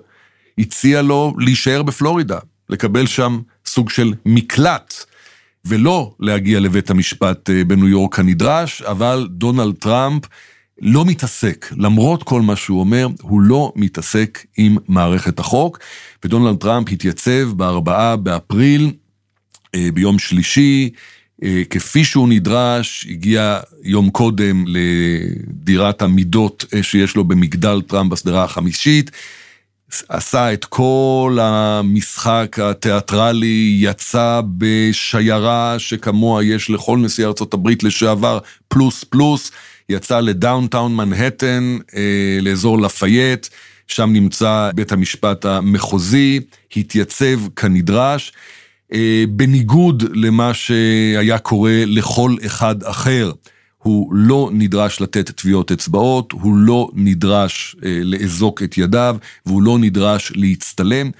הציע 0.57 1.01
לו 1.01 1.33
להישאר 1.37 1.83
בפלורידה, 1.83 2.39
לקבל 2.69 3.07
שם 3.07 3.39
סוג 3.65 3.89
של 3.89 4.13
מקלט. 4.25 5.08
ולא 5.65 6.11
להגיע 6.19 6.59
לבית 6.59 6.89
המשפט 6.89 7.49
בניו 7.67 7.87
יורק 7.87 8.19
כנדרש, 8.19 8.81
אבל 8.81 9.27
דונלד 9.31 9.75
טראמפ 9.75 10.23
לא 10.81 11.05
מתעסק, 11.05 11.71
למרות 11.77 12.23
כל 12.23 12.41
מה 12.41 12.55
שהוא 12.55 12.79
אומר, 12.79 13.07
הוא 13.21 13.41
לא 13.41 13.73
מתעסק 13.75 14.45
עם 14.57 14.77
מערכת 14.87 15.39
החוק, 15.39 15.79
ודונלד 16.23 16.57
טראמפ 16.57 16.91
התייצב 16.91 17.51
בארבעה 17.55 18.15
באפריל, 18.15 18.91
אה, 19.75 19.89
ביום 19.93 20.19
שלישי, 20.19 20.89
אה, 21.43 21.61
כפי 21.69 22.03
שהוא 22.03 22.29
נדרש, 22.29 23.07
הגיע 23.09 23.59
יום 23.83 24.09
קודם 24.09 24.63
לדירת 24.67 26.01
המידות 26.01 26.65
אה, 26.73 26.83
שיש 26.83 27.15
לו 27.15 27.23
במגדל 27.23 27.81
טראמפ 27.87 28.11
בשדרה 28.11 28.43
החמישית, 28.43 29.11
עשה 30.09 30.53
את 30.53 30.65
כל 30.65 31.37
המשחק 31.41 32.59
התיאטרלי, 32.59 33.77
יצא 33.79 34.41
בשיירה 34.57 35.75
שכמוה 35.77 36.43
יש 36.43 36.69
לכל 36.69 36.97
נשיא 36.97 37.27
הברית 37.53 37.83
לשעבר, 37.83 38.39
פלוס 38.67 39.03
פלוס, 39.03 39.51
יצא 39.89 40.19
ל 40.19 40.28
downtown 40.28 40.95
מנהטן, 40.95 41.77
אה, 41.95 42.37
לאזור 42.41 42.81
לפייט, 42.81 43.47
שם 43.87 44.09
נמצא 44.13 44.69
בית 44.75 44.91
המשפט 44.91 45.45
המחוזי, 45.45 46.39
התייצב 46.75 47.47
כנדרש. 47.55 48.31
אה, 48.93 49.23
בניגוד 49.29 50.03
למה 50.13 50.53
שהיה 50.53 51.37
קורה 51.37 51.83
לכל 51.85 52.35
אחד 52.45 52.83
אחר. 52.83 53.31
הוא 53.83 54.13
לא 54.13 54.49
נדרש 54.53 55.01
לתת 55.01 55.29
טביעות 55.29 55.71
אצבעות, 55.71 56.31
הוא 56.31 56.57
לא 56.57 56.89
נדרש 56.93 57.75
אה, 57.85 57.99
לאזוק 58.03 58.63
את 58.63 58.77
ידיו, 58.77 59.17
והוא 59.45 59.63
לא 59.63 59.79
נדרש 59.79 60.31
להצטלם. 60.35 61.11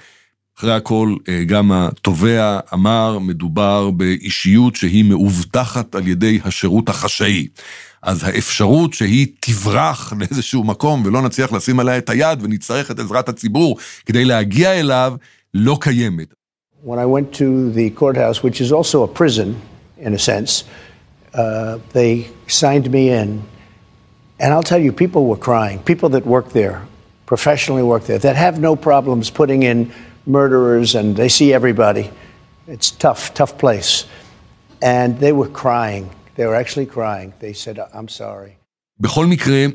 אחרי 0.58 0.74
הכל, 0.74 1.14
אה, 1.28 1.44
גם 1.44 1.72
התובע 1.72 2.60
אמר, 2.74 3.18
מדובר 3.18 3.90
באישיות 3.90 4.76
שהיא 4.76 5.04
מאובטחת 5.04 5.94
על 5.94 6.08
ידי 6.08 6.40
השירות 6.44 6.88
החשאי. 6.88 7.48
אז 8.02 8.24
האפשרות 8.24 8.94
שהיא 8.94 9.26
תברח 9.40 10.12
לאיזשהו 10.20 10.64
מקום 10.64 11.02
ולא 11.06 11.22
נצליח 11.22 11.52
לשים 11.52 11.80
עליה 11.80 11.98
את 11.98 12.10
היד 12.10 12.38
ונצטרך 12.42 12.90
את 12.90 12.98
עזרת 12.98 13.28
הציבור 13.28 13.76
כדי 14.06 14.24
להגיע 14.24 14.80
אליו, 14.80 15.14
לא 15.54 15.78
קיימת. 15.80 16.34
When 16.84 16.98
I 16.98 17.06
went 17.06 17.34
to 17.34 17.70
the 17.78 17.90
courthouse, 18.00 18.42
which 18.42 18.60
is 18.60 18.72
also 18.72 19.02
a 19.02 19.08
prison 19.18 19.54
in 20.06 20.14
a 20.14 20.18
sense, 20.18 20.64
uh, 21.34 21.78
they 21.92 22.30
signed 22.46 22.90
me 22.90 23.10
in. 23.10 23.42
And 24.38 24.54
I'll 24.54 24.62
tell 24.62 24.78
you, 24.78 24.92
people 24.92 25.26
were 25.26 25.36
crying. 25.36 25.78
People 25.80 26.08
that 26.10 26.26
work 26.26 26.50
there, 26.50 26.86
professionally 27.26 27.82
work 27.82 28.04
there, 28.04 28.18
that 28.18 28.36
have 28.36 28.58
no 28.58 28.74
problems 28.74 29.30
putting 29.30 29.62
in 29.62 29.92
murderers 30.26 30.94
and 30.94 31.16
they 31.16 31.28
see 31.28 31.52
everybody. 31.52 32.10
It's 32.66 32.90
tough, 32.90 33.34
tough 33.34 33.58
place. 33.58 34.06
And 34.80 35.18
they 35.18 35.32
were 35.32 35.48
crying. 35.48 36.10
They 36.36 36.46
were 36.46 36.54
actually 36.54 36.86
crying. 36.86 37.34
They 37.40 37.52
said, 37.52 37.78
I'm 37.92 38.08
sorry. 38.08 38.56
בכל 39.00 39.26
מקרה, 39.26 39.66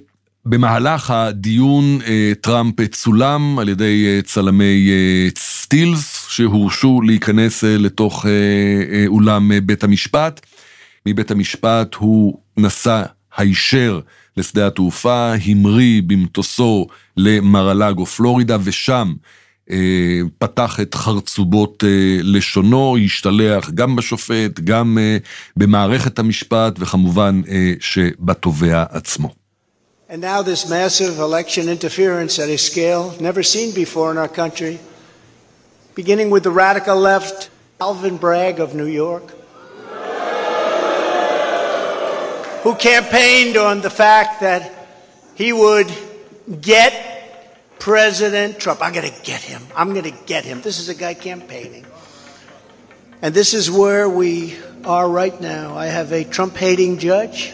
במהלך 0.45 1.12
הדיון 1.12 2.00
אה, 2.07 2.31
טראמפ 2.41 2.81
צולם 2.91 3.59
על 3.59 3.69
ידי 3.69 4.05
אה, 4.07 4.21
צלמי 4.21 4.89
אה, 4.91 5.27
סטילס 5.38 6.27
שהורשו 6.29 7.01
להיכנס 7.01 7.63
לתוך 7.63 8.25
אולם 9.07 9.51
בית 9.65 9.83
המשפט. 9.83 10.45
מבית 11.05 11.31
המשפט 11.31 11.95
הוא 11.95 12.39
נסע 12.57 13.03
הישר 13.38 14.00
לשדה 14.38 14.67
התעופה, 14.67 15.33
המריא 15.45 16.01
במטוסו 16.07 16.88
למרלגו 17.17 18.05
פלורידה 18.05 18.57
ושם 18.63 19.13
פתח 20.38 20.79
את 20.81 20.95
חרצובות 20.95 21.83
לשונו, 22.21 22.97
השתלח 23.05 23.69
גם 23.69 23.95
בשופט, 23.95 24.59
גם 24.63 24.97
במערכת 25.57 26.19
המשפט 26.19 26.75
וכמובן 26.79 27.41
שבתובע 27.79 28.83
עצמו. 28.89 29.29
And 30.09 30.21
now 30.21 30.43
this 30.43 30.69
massive 30.69 31.17
election 31.19 31.67
interference 31.67 32.38
at 32.38 32.50
a 32.50 32.59
scale 32.59 33.15
never 33.19 33.41
seen 33.41 33.74
before 33.74 34.12
in 34.12 34.17
our 34.19 34.33
country, 34.41 34.77
beginning 35.95 36.29
with 36.29 36.43
the 36.43 36.51
radical 36.51 36.97
left, 37.12 37.50
Alvin 37.81 38.17
Bragg 38.17 38.59
of 38.59 38.75
New 38.75 38.91
York, 39.03 39.25
who 42.65 42.74
campaigned 42.74 43.57
on 43.57 43.81
the 43.81 43.91
fact 43.91 44.41
that 44.41 44.74
he 45.36 45.53
would 45.53 45.86
get 46.62 47.77
President 47.77 48.57
Trump. 48.57 48.81
I'm 48.81 48.91
going 48.91 49.07
to 49.07 49.22
get 49.22 49.43
him. 49.43 49.62
I'm 49.75 49.91
going 49.91 50.12
to 50.12 50.24
get 50.25 50.45
him. 50.45 50.62
This 50.62 50.79
is 50.79 50.89
a 50.89 50.95
guy 50.95 51.13
campaigning. 51.13 51.86
And 53.22 53.36
this 53.36 53.53
is 53.53 53.69
where 53.69 54.10
we 54.10 54.57
are 54.84 55.07
right 55.07 55.39
now. 55.39 55.77
I 55.77 55.86
have 55.86 56.12
a 56.12 56.24
Trump 56.24 56.55
hating 56.57 56.98
judge 56.98 57.53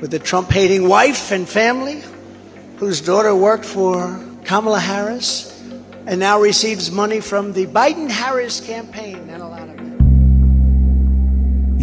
with 0.00 0.14
a 0.14 0.18
Trump 0.18 0.50
hating 0.50 0.88
wife 0.88 1.30
and 1.30 1.46
family 1.46 2.02
whose 2.78 3.02
daughter 3.02 3.36
worked 3.36 3.66
for 3.66 4.18
Kamala 4.44 4.80
Harris 4.80 5.62
and 6.06 6.18
now 6.20 6.40
receives 6.40 6.90
money 6.90 7.20
from 7.20 7.52
the 7.52 7.66
Biden 7.66 8.08
Harris 8.08 8.62
campaign 8.62 9.28
and 9.28 9.42
a 9.42 9.46
lot 9.46 9.68
of. 9.68 9.75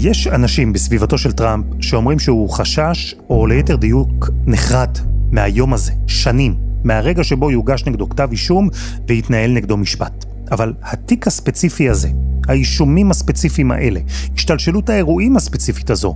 יש 0.03 0.27
אנשים 0.27 0.73
בסביבתו 0.73 1.17
של 1.17 1.31
טראמפ 1.31 1.65
שאומרים 1.79 2.19
שהוא 2.19 2.49
חשש, 2.49 3.15
או 3.29 3.47
ליתר 3.47 3.75
דיוק 3.75 4.29
נחרד, 4.45 4.97
מהיום 5.31 5.73
הזה, 5.73 5.91
שנים, 6.07 6.55
מהרגע 6.83 7.23
שבו 7.23 7.51
יוגש 7.51 7.85
נגדו 7.85 8.09
כתב 8.09 8.27
אישום 8.31 8.69
ויתנהל 9.07 9.51
נגדו 9.51 9.77
משפט. 9.77 10.25
אבל 10.51 10.73
התיק 10.83 11.27
הספציפי 11.27 11.89
הזה, 11.89 12.09
האישומים 12.47 13.11
הספציפיים 13.11 13.71
האלה, 13.71 13.99
השתלשלות 14.35 14.89
האירועים 14.89 15.37
הספציפית 15.37 15.89
הזו, 15.89 16.15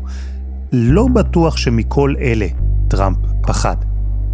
לא 0.72 1.08
בטוח 1.08 1.58
שמכל 1.58 2.15
אלה 2.20 2.48
טראמפ 2.88 3.17
פחד. 3.41 3.75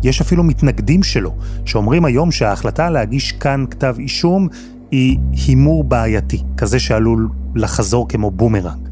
יש 0.04 0.22
אפילו 0.22 0.44
מתנגדים 0.44 1.04
שלו, 1.04 1.36
שאומרים 1.66 2.06
היום 2.06 2.32
שההחלטה 2.32 2.90
להגיש 2.90 3.32
כאן 3.32 3.66
כתב 3.72 3.96
אישום 4.00 4.48
היא 4.94 5.18
הימור 5.48 5.84
בעייתי, 5.84 6.44
כזה 6.58 6.80
שעלול 6.80 7.30
לחזור 7.56 8.10
כמו 8.10 8.32
בומרנג. 8.32 8.90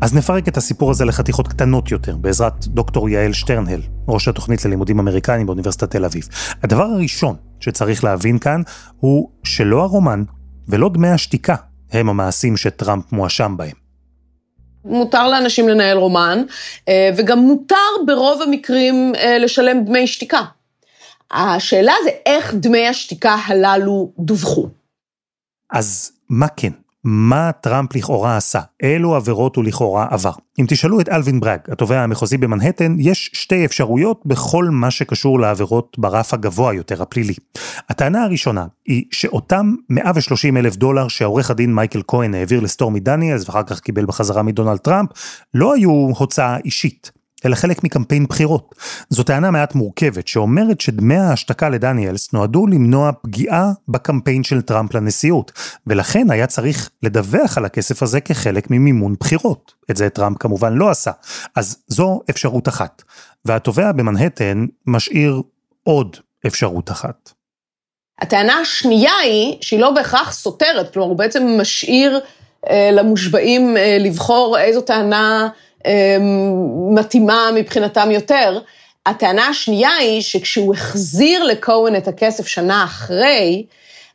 אז 0.00 0.14
נפרק 0.14 0.48
את 0.48 0.56
הסיפור 0.56 0.90
הזה 0.90 1.04
לחתיכות 1.04 1.48
קטנות 1.48 1.90
יותר, 1.90 2.16
בעזרת 2.16 2.66
דוקטור 2.66 3.08
יעל 3.08 3.32
שטרנהל, 3.32 3.80
ראש 4.08 4.28
התוכנית 4.28 4.64
ללימודים 4.64 4.98
אמריקניים 4.98 5.46
באוניברסיטת 5.46 5.90
תל 5.90 6.04
אביב. 6.04 6.28
הדבר 6.62 6.84
הראשון 6.84 7.36
שצריך 7.60 8.04
להבין 8.04 8.38
כאן 8.38 8.62
הוא 9.00 9.30
שלא 9.44 9.82
הרומן 9.82 10.22
ולא 10.68 10.88
דמי 10.88 11.08
השתיקה 11.08 11.54
הם 11.92 12.08
המעשים 12.08 12.56
שטראמפ 12.56 13.12
מואשם 13.12 13.54
בהם. 13.56 13.76
מותר 14.84 15.28
לאנשים 15.28 15.68
לנהל 15.68 15.98
רומן, 15.98 16.42
אה, 16.88 17.10
וגם 17.16 17.38
מותר 17.38 17.76
ברוב 18.06 18.42
המקרים 18.42 19.12
אה, 19.16 19.38
לשלם 19.38 19.84
דמי 19.84 20.06
שתיקה. 20.06 20.42
השאלה 21.30 21.92
זה 22.04 22.10
איך 22.26 22.54
דמי 22.54 22.88
השתיקה 22.88 23.36
הללו 23.46 24.12
דווחו. 24.18 24.68
אז 25.74 26.12
מה 26.28 26.48
כן? 26.48 26.72
מה 27.04 27.52
טראמפ 27.52 27.96
לכאורה 27.96 28.36
עשה? 28.36 28.60
אילו 28.82 29.16
עבירות 29.16 29.56
הוא 29.56 29.64
לכאורה 29.64 30.06
עבר? 30.10 30.30
אם 30.60 30.64
תשאלו 30.68 31.00
את 31.00 31.08
אלווין 31.08 31.40
ברג, 31.40 31.58
התובע 31.68 32.00
המחוזי 32.00 32.38
במנהטן, 32.38 32.96
יש 32.98 33.30
שתי 33.32 33.64
אפשרויות 33.64 34.22
בכל 34.26 34.64
מה 34.64 34.90
שקשור 34.90 35.40
לעבירות 35.40 35.96
ברף 35.98 36.34
הגבוה 36.34 36.74
יותר, 36.74 37.02
הפלילי. 37.02 37.34
הטענה 37.88 38.24
הראשונה 38.24 38.66
היא 38.86 39.04
שאותם 39.10 39.74
130 39.90 40.56
אלף 40.56 40.76
דולר 40.76 41.08
שעורך 41.08 41.50
הדין 41.50 41.74
מייקל 41.74 42.02
כהן 42.06 42.34
העביר 42.34 42.60
לסטורמי 42.60 43.00
דניאלס 43.00 43.48
ואחר 43.48 43.62
כך 43.62 43.80
קיבל 43.80 44.04
בחזרה 44.04 44.42
מדונלד 44.42 44.78
טראמפ, 44.78 45.10
לא 45.54 45.74
היו 45.74 45.90
הוצאה 45.90 46.56
אישית. 46.64 47.12
אלא 47.44 47.54
חלק 47.54 47.84
מקמפיין 47.84 48.26
בחירות. 48.26 48.74
זו 49.10 49.22
טענה 49.22 49.50
מעט 49.50 49.74
מורכבת 49.74 50.28
שאומרת 50.28 50.80
שדמי 50.80 51.16
ההשתקה 51.16 51.68
לדניאלס 51.68 52.32
נועדו 52.32 52.66
למנוע 52.66 53.10
פגיעה 53.22 53.72
בקמפיין 53.88 54.44
של 54.44 54.62
טראמפ 54.62 54.94
לנשיאות, 54.94 55.52
ולכן 55.86 56.30
היה 56.30 56.46
צריך 56.46 56.90
לדווח 57.02 57.58
על 57.58 57.64
הכסף 57.64 58.02
הזה 58.02 58.20
כחלק 58.20 58.70
ממימון 58.70 59.14
בחירות. 59.20 59.72
את 59.90 59.96
זה 59.96 60.10
טראמפ 60.10 60.38
כמובן 60.38 60.72
לא 60.72 60.90
עשה. 60.90 61.10
אז 61.56 61.76
זו 61.88 62.20
אפשרות 62.30 62.68
אחת. 62.68 63.02
והתובע 63.44 63.92
במנהטן 63.92 64.66
משאיר 64.86 65.42
עוד 65.82 66.16
אפשרות 66.46 66.90
אחת. 66.90 67.30
הטענה 68.20 68.54
השנייה 68.54 69.12
היא 69.24 69.56
שהיא 69.60 69.80
לא 69.80 69.90
בהכרח 69.90 70.32
סותרת, 70.32 70.92
כלומר 70.92 71.08
הוא 71.08 71.18
בעצם 71.18 71.46
משאיר 71.60 72.20
אה, 72.70 72.90
למושבעים 72.92 73.76
אה, 73.76 73.96
לבחור 74.00 74.58
איזו 74.58 74.80
טענה 74.80 75.48
מתאימה 76.90 77.50
מבחינתם 77.54 78.10
יותר. 78.10 78.60
הטענה 79.06 79.48
השנייה 79.48 79.90
היא 80.00 80.22
שכשהוא 80.22 80.74
החזיר 80.74 81.44
לכהן 81.44 81.96
את 81.96 82.08
הכסף 82.08 82.46
שנה 82.46 82.84
אחרי, 82.84 83.66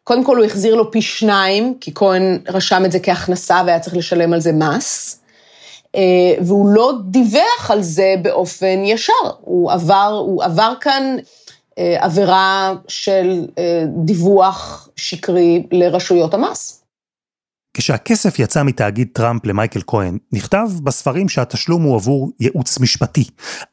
קודם 0.03 0.23
כל 0.23 0.37
הוא 0.37 0.45
החזיר 0.45 0.75
לו 0.75 0.91
פי 0.91 1.01
שניים, 1.01 1.73
כי 1.81 1.91
כהן 1.95 2.39
רשם 2.47 2.85
את 2.85 2.91
זה 2.91 2.99
כהכנסה 2.99 3.61
והיה 3.65 3.79
צריך 3.79 3.95
לשלם 3.95 4.33
על 4.33 4.39
זה 4.39 4.51
מס, 4.51 5.19
אה, 5.95 6.01
והוא 6.41 6.69
לא 6.69 6.93
דיווח 7.03 7.71
על 7.71 7.81
זה 7.81 8.15
באופן 8.21 8.83
ישר, 8.85 9.13
הוא 9.41 9.71
עבר, 9.71 10.23
הוא 10.25 10.43
עבר 10.43 10.73
כאן 10.81 11.17
אה, 11.77 11.97
עבירה 11.99 12.73
של 12.87 13.45
אה, 13.57 13.83
דיווח 13.87 14.89
שקרי 14.95 15.63
לרשויות 15.71 16.33
המס. 16.33 16.78
כשהכסף 17.79 18.39
יצא 18.39 18.63
מתאגיד 18.63 19.07
טראמפ 19.13 19.45
למייקל 19.45 19.81
כהן, 19.87 20.17
נכתב 20.31 20.67
בספרים 20.83 21.29
שהתשלום 21.29 21.83
הוא 21.83 21.95
עבור 21.95 22.31
ייעוץ 22.39 22.79
משפטי. 22.79 23.23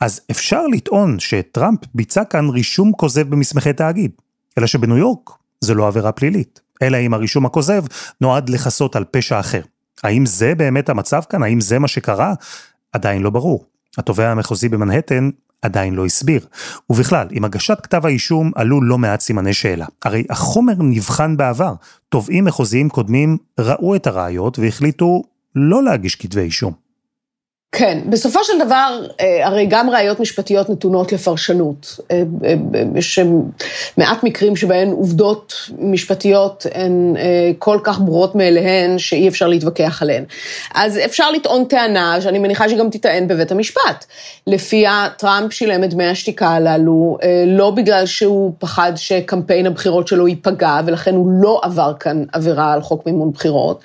אז 0.00 0.20
אפשר 0.30 0.66
לטעון 0.66 1.18
שטראמפ 1.18 1.78
ביצע 1.94 2.24
כאן 2.24 2.48
רישום 2.48 2.92
כוזב 2.92 3.30
במסמכי 3.30 3.72
תאגיד. 3.72 4.10
אלא 4.58 4.66
שבניו 4.66 4.96
יורק 4.96 5.30
זה 5.60 5.74
לא 5.74 5.88
עבירה 5.88 6.12
פלילית. 6.12 6.60
אלא 6.82 6.96
אם 6.96 7.14
הרישום 7.14 7.46
הכוזב 7.46 7.84
נועד 8.20 8.48
לכסות 8.48 8.96
על 8.96 9.04
פשע 9.10 9.40
אחר. 9.40 9.62
האם 10.02 10.26
זה 10.26 10.54
באמת 10.54 10.88
המצב 10.88 11.22
כאן? 11.28 11.42
האם 11.42 11.60
זה 11.60 11.78
מה 11.78 11.88
שקרה? 11.88 12.34
עדיין 12.92 13.22
לא 13.22 13.30
ברור. 13.30 13.64
התובע 13.98 14.30
המחוזי 14.30 14.68
במנהטן 14.68 15.30
עדיין 15.66 15.94
לא 15.94 16.06
הסביר. 16.06 16.46
ובכלל, 16.90 17.26
עם 17.30 17.44
הגשת 17.44 17.78
כתב 17.82 18.06
האישום 18.06 18.50
עלו 18.54 18.82
לא 18.82 18.98
מעט 18.98 19.20
סימני 19.20 19.52
שאלה. 19.52 19.86
הרי 20.04 20.24
החומר 20.30 20.74
נבחן 20.78 21.36
בעבר. 21.36 21.74
תובעים 22.08 22.44
מחוזיים 22.44 22.88
קודמים 22.88 23.36
ראו 23.60 23.96
את 23.96 24.06
הראיות 24.06 24.58
והחליטו 24.58 25.22
לא 25.54 25.82
להגיש 25.82 26.14
כתבי 26.14 26.40
אישום. 26.40 26.85
כן, 27.78 27.98
בסופו 28.08 28.44
של 28.44 28.52
דבר, 28.66 29.06
אה, 29.20 29.46
הרי 29.46 29.66
גם 29.66 29.90
ראיות 29.90 30.20
משפטיות 30.20 30.70
נתונות 30.70 31.12
לפרשנות. 31.12 32.00
אה, 32.10 32.22
אה, 32.44 32.54
יש 32.94 33.18
מעט 33.96 34.24
מקרים 34.24 34.56
שבהן 34.56 34.90
עובדות 34.90 35.54
משפטיות 35.78 36.66
הן 36.74 37.14
כל 37.58 37.78
כך 37.82 37.98
ברורות 37.98 38.34
מאליהן 38.34 38.98
שאי 38.98 39.28
אפשר 39.28 39.48
להתווכח 39.48 40.02
עליהן. 40.02 40.24
אז 40.74 40.98
אפשר 41.04 41.30
לטעון 41.30 41.64
טענה, 41.64 42.20
שאני 42.20 42.38
מניחה 42.38 42.68
שגם 42.68 42.90
תטען 42.90 43.28
בבית 43.28 43.52
המשפט, 43.52 44.04
לפיה 44.46 45.08
טראמפ 45.18 45.52
שילם 45.52 45.84
את 45.84 45.90
דמי 45.90 46.06
השתיקה 46.06 46.48
הללו, 46.48 47.18
לא 47.46 47.70
בגלל 47.70 48.06
שהוא 48.06 48.52
פחד 48.58 48.92
שקמפיין 48.96 49.66
הבחירות 49.66 50.08
שלו 50.08 50.28
ייפגע, 50.28 50.80
ולכן 50.86 51.14
הוא 51.14 51.30
לא 51.42 51.60
עבר 51.62 51.92
כאן 52.00 52.24
עבירה 52.32 52.72
על 52.72 52.82
חוק 52.82 53.06
מימון 53.06 53.30
בחירות, 53.30 53.80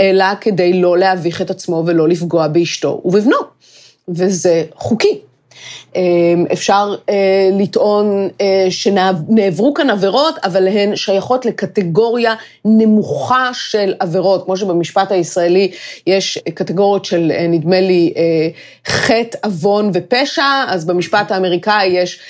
אלא 0.00 0.24
כדי 0.40 0.80
לא 0.80 0.98
להביך 0.98 1.42
את 1.42 1.50
עצמו 1.50 1.82
ולא 1.86 2.08
לפגוע 2.08 2.48
באשתו 2.48 3.00
ובבנו. 3.04 3.33
וזה 4.08 4.64
חוקי. 4.74 5.20
אמ, 5.96 6.44
אפשר 6.52 6.94
אה, 7.08 7.50
לטעון 7.52 8.28
אה, 8.40 8.66
שנעברו 8.70 9.74
כאן 9.74 9.90
עבירות, 9.90 10.34
אבל 10.44 10.68
הן 10.68 10.96
שייכות 10.96 11.46
לקטגוריה 11.46 12.34
נמוכה 12.64 13.50
של 13.52 13.94
עבירות, 13.98 14.44
כמו 14.44 14.56
שבמשפט 14.56 15.12
הישראלי 15.12 15.70
יש 16.06 16.38
קטגוריות 16.54 17.04
של, 17.04 17.32
אה, 17.34 17.46
נדמה 17.46 17.80
לי, 17.80 18.14
חטא, 18.86 19.38
עוון 19.44 19.90
ופשע, 19.94 20.64
אז 20.68 20.84
במשפט 20.84 21.30
האמריקאי 21.30 21.86
יש 21.86 22.20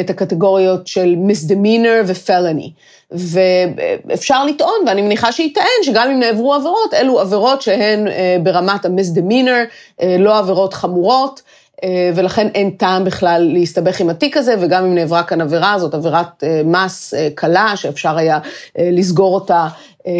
את 0.00 0.10
הקטגוריות 0.10 0.86
של 0.86 1.14
misdemeanor 1.28 2.06
ו-felony. 2.06 2.70
ואפשר 3.10 4.44
לטעון, 4.44 4.84
ואני 4.86 5.02
מניחה 5.02 5.32
שייטען, 5.32 5.64
שגם 5.82 6.10
אם 6.10 6.20
נעברו 6.20 6.54
עבירות, 6.54 6.94
אלו 6.94 7.20
עבירות 7.20 7.62
שהן 7.62 8.06
ברמת 8.42 8.84
ה-misdemeanor, 8.84 10.02
לא 10.18 10.38
עבירות 10.38 10.74
חמורות. 10.74 11.42
אה, 11.82 12.10
ולכן 12.14 12.48
אין 12.54 12.70
טעם 12.70 13.04
בכלל 13.04 13.50
להסתבך 13.52 14.00
עם 14.00 14.10
התיק 14.10 14.36
הזה, 14.36 14.54
וגם 14.60 14.84
אם 14.84 14.94
נעברה 14.94 15.22
כאן 15.22 15.40
עבירה, 15.40 15.78
זאת 15.78 15.94
עבירת 15.94 16.44
אה, 16.44 16.62
מס 16.64 17.14
אה, 17.14 17.28
קלה, 17.34 17.72
שאפשר 17.76 18.16
היה 18.16 18.38
לסגור 18.78 19.34
אותה 19.34 19.68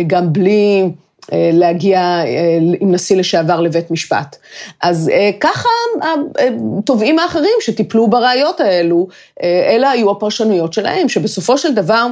גם 0.06 0.32
בלי... 0.32 0.90
להגיע 1.32 2.22
עם 2.80 2.92
נשיא 2.92 3.16
לשעבר 3.16 3.60
לבית 3.60 3.90
משפט. 3.90 4.36
אז 4.82 5.10
ככה 5.40 5.68
התובעים 6.78 7.18
האחרים 7.18 7.54
שטיפלו 7.60 8.06
בראיות 8.06 8.60
האלו, 8.60 9.08
אלה 9.42 9.90
היו 9.90 10.10
הפרשנויות 10.10 10.72
שלהם, 10.72 11.08
שבסופו 11.08 11.58
של 11.58 11.74
דבר 11.74 12.06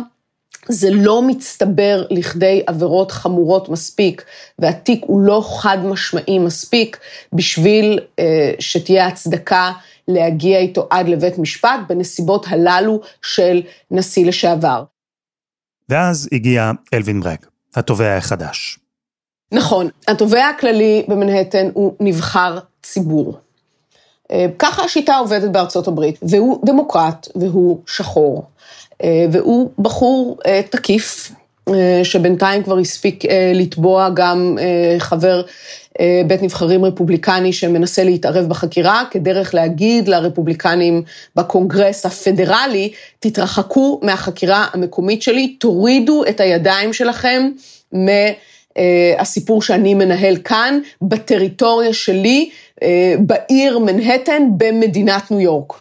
זה 0.69 0.91
לא 0.91 1.23
מצטבר 1.23 2.05
לכדי 2.11 2.63
עבירות 2.67 3.11
חמורות 3.11 3.69
מספיק, 3.69 4.25
והתיק 4.59 5.05
הוא 5.07 5.21
לא 5.21 5.45
חד 5.61 5.79
משמעי 5.85 6.39
מספיק 6.39 6.99
בשביל 7.33 8.01
אה, 8.19 8.53
שתהיה 8.59 9.07
הצדקה 9.07 9.73
להגיע 10.09 10.59
איתו 10.59 10.87
עד 10.91 11.09
לבית 11.09 11.39
משפט 11.39 11.81
בנסיבות 11.89 12.47
הללו 12.49 13.01
של 13.23 13.63
נשיא 13.91 14.27
לשעבר. 14.27 14.85
ואז 15.89 16.29
הגיע 16.33 16.71
אלווין 16.95 17.21
ברג, 17.21 17.39
התובע 17.75 18.17
החדש. 18.17 18.79
נכון, 19.53 19.89
התובע 20.09 20.49
הכללי 20.49 21.05
במנהטן 21.09 21.69
הוא 21.75 21.97
נבחר 22.01 22.59
ציבור. 22.83 23.39
אה, 24.33 24.47
ככה 24.59 24.85
השיטה 24.85 25.17
עובדת 25.17 25.51
בארצות 25.51 25.89
הברית, 25.89 26.19
והוא 26.23 26.59
דמוקרט 26.67 27.29
והוא 27.35 27.79
שחור. 27.87 28.45
אה, 29.03 29.27
והוא 29.33 29.71
בחור 29.79 30.39
אה, 30.47 30.61
תקיף, 30.71 31.33
שבינתיים 32.03 32.63
כבר 32.63 32.79
הספיק 32.79 33.25
לתבוע 33.55 34.09
גם 34.15 34.59
חבר 34.99 35.43
בית 36.27 36.43
נבחרים 36.43 36.85
רפובליקני 36.85 37.53
שמנסה 37.53 38.05
להתערב 38.05 38.49
בחקירה, 38.49 39.03
כדרך 39.11 39.55
להגיד 39.55 40.09
לרפובליקנים 40.09 41.03
בקונגרס 41.37 42.07
הפדרלי, 42.07 42.93
תתרחקו 43.21 44.01
מהחקירה 44.03 44.67
המקומית 44.73 45.23
שלי, 45.23 45.49
תורידו 45.49 46.25
את 46.29 46.41
הידיים 46.41 46.93
שלכם 46.93 47.51
מהסיפור 47.93 49.63
שאני 49.63 49.95
מנהל 49.95 50.37
כאן, 50.37 50.79
בטריטוריה 51.03 51.95
שלי, 51.95 52.51
בעיר 53.19 53.79
מנהטן 53.79 54.43
במדינת 54.57 55.31
ניו 55.31 55.41
יורק. 55.41 55.73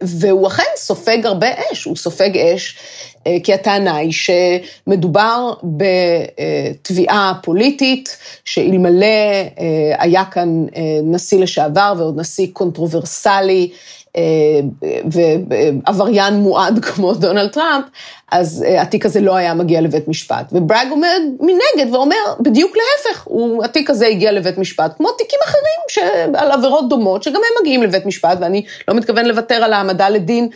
והוא 0.00 0.46
אכן 0.46 0.62
סופג 0.76 1.26
הרבה 1.26 1.46
אש, 1.72 1.84
הוא 1.84 1.96
סופג 1.96 2.36
אש 2.36 2.76
אה, 3.26 3.36
כי 3.44 3.54
הטענה 3.54 3.96
היא 3.96 4.12
שמדובר 4.12 5.52
בתביעה 5.62 7.32
פוליטית, 7.42 8.16
שאלמלא 8.44 9.06
אה, 9.06 9.94
היה 9.98 10.24
כאן 10.24 10.66
אה, 10.76 10.82
נשיא 11.02 11.38
לשעבר 11.38 11.94
ועוד 11.98 12.20
נשיא 12.20 12.46
קונטרוברסלי, 12.52 13.70
ועבריין 15.86 16.34
מועד 16.34 16.78
כמו 16.84 17.14
דונלד 17.14 17.50
טראמפ, 17.50 17.84
אז 18.32 18.64
התיק 18.78 19.06
הזה 19.06 19.20
לא 19.20 19.36
היה 19.36 19.54
מגיע 19.54 19.80
לבית 19.80 20.08
משפט. 20.08 20.52
וברג 20.52 20.86
עומד 20.90 21.20
מנגד 21.40 21.94
ואומר, 21.94 22.16
בדיוק 22.40 22.76
להפך, 22.76 23.22
הוא, 23.24 23.64
התיק 23.64 23.90
הזה 23.90 24.06
הגיע 24.06 24.32
לבית 24.32 24.58
משפט, 24.58 24.96
כמו 24.96 25.08
תיקים 25.12 25.38
אחרים 25.44 26.34
על 26.34 26.50
עבירות 26.50 26.88
דומות, 26.88 27.22
שגם 27.22 27.34
הם 27.34 27.60
מגיעים 27.60 27.82
לבית 27.82 28.06
משפט, 28.06 28.38
ואני 28.40 28.64
לא 28.88 28.94
מתכוון 28.94 29.26
לוותר 29.26 29.54
על 29.54 29.72
העמדה 29.72 30.08
לדין 30.08 30.48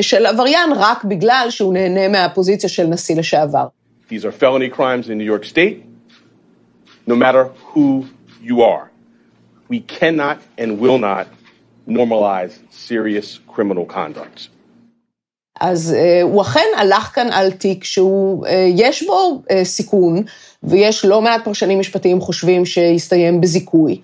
של 0.00 0.26
עבריין, 0.26 0.70
רק 0.76 1.04
בגלל 1.04 1.46
שהוא 1.50 1.72
נהנה 1.72 2.08
מהפוזיציה 2.08 2.68
של 2.68 2.86
נשיא 2.86 3.16
לשעבר. 3.16 3.66
These 4.10 4.24
are 4.24 4.42
felony 4.42 4.68
crimes 4.68 5.08
in 5.10 5.18
New 5.18 5.28
York 5.34 5.44
State, 5.44 5.84
no 7.06 7.16
matter 7.16 7.44
who 7.72 8.06
you 8.42 8.62
are. 8.62 8.90
We 9.68 9.80
cannot 9.80 10.38
and 10.58 10.78
will 10.82 10.98
not 10.98 11.26
normalize 11.88 12.52
serious 12.88 13.38
criminal 13.54 13.94
conduct. 13.94 14.48
אז 15.60 15.96
uh, 15.96 16.22
הוא 16.22 16.42
אכן 16.42 16.66
הלך 16.76 17.10
כאן 17.14 17.28
על 17.32 17.50
תיק 17.50 17.84
שהוא, 17.84 18.46
uh, 18.46 18.48
יש 18.76 19.06
בו 19.06 19.42
uh, 19.48 19.52
סיכון, 19.64 20.22
ויש 20.62 21.04
לא 21.04 21.22
מעט 21.22 21.44
פרשנים 21.44 21.80
משפטיים 21.80 22.20
חושבים 22.20 22.66
שיסתיים 22.66 23.40
בזיכוי, 23.40 24.00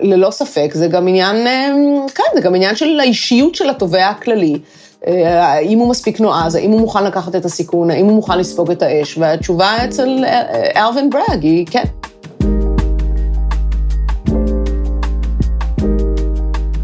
וללא 0.00 0.30
ספק 0.30 0.70
זה 0.74 0.88
גם 0.88 1.08
עניין, 1.08 1.36
uh, 1.36 2.12
כן, 2.12 2.22
זה 2.34 2.40
גם 2.40 2.54
עניין 2.54 2.76
של 2.76 3.00
האישיות 3.00 3.54
של 3.54 3.70
התובע 3.70 4.08
הכללי. 4.08 4.58
האם 5.26 5.78
הוא 5.78 5.90
מספיק 5.90 6.20
נועז, 6.20 6.54
האם 6.54 6.70
הוא 6.70 6.80
מוכן 6.80 7.04
לקחת 7.04 7.36
את 7.36 7.44
הסיכון, 7.44 7.90
האם 7.90 8.06
הוא 8.06 8.14
מוכן 8.14 8.38
לספוג 8.38 8.70
את 8.70 8.82
האש, 8.82 9.18
והתשובה 9.18 9.84
אצל 9.84 10.24
אלווין 10.76 11.10
ברג 11.10 11.42
היא 11.42 11.66
כן. 11.66 11.84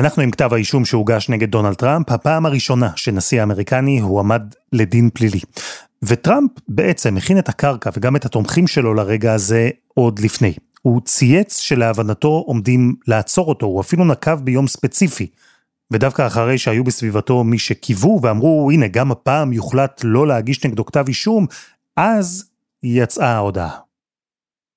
אנחנו 0.00 0.22
עם 0.22 0.30
כתב 0.30 0.52
האישום 0.52 0.84
שהוגש 0.84 1.28
נגד 1.28 1.50
דונלד 1.50 1.74
טראמפ, 1.74 2.12
הפעם 2.12 2.46
הראשונה 2.46 2.90
שנשיא 2.96 3.40
האמריקני 3.40 4.00
הועמד 4.00 4.42
לדין 4.72 5.10
פלילי. 5.14 5.40
וטראמפ 6.02 6.50
בעצם 6.68 7.16
הכין 7.16 7.38
את 7.38 7.48
הקרקע 7.48 7.90
וגם 7.96 8.16
את 8.16 8.24
התומכים 8.24 8.66
שלו 8.66 8.94
לרגע 8.94 9.32
הזה 9.32 9.70
עוד 9.94 10.18
לפני. 10.18 10.54
הוא 10.82 11.00
צייץ 11.04 11.58
שלהבנתו 11.58 12.44
עומדים 12.46 12.94
לעצור 13.06 13.48
אותו, 13.48 13.66
הוא 13.66 13.80
אפילו 13.80 14.04
נקב 14.04 14.40
ביום 14.40 14.66
ספציפי. 14.66 15.26
ודווקא 15.90 16.26
אחרי 16.26 16.58
שהיו 16.58 16.84
בסביבתו 16.84 17.44
מי 17.44 17.58
שקיוו 17.58 18.20
ואמרו, 18.22 18.70
הנה, 18.70 18.88
גם 18.88 19.12
הפעם 19.12 19.52
יוחלט 19.52 20.00
לא 20.04 20.26
להגיש 20.26 20.64
נגדו 20.64 20.84
כתב 20.84 21.04
אישום, 21.08 21.46
אז 21.96 22.50
יצאה 22.82 23.28
ההודעה. 23.34 23.89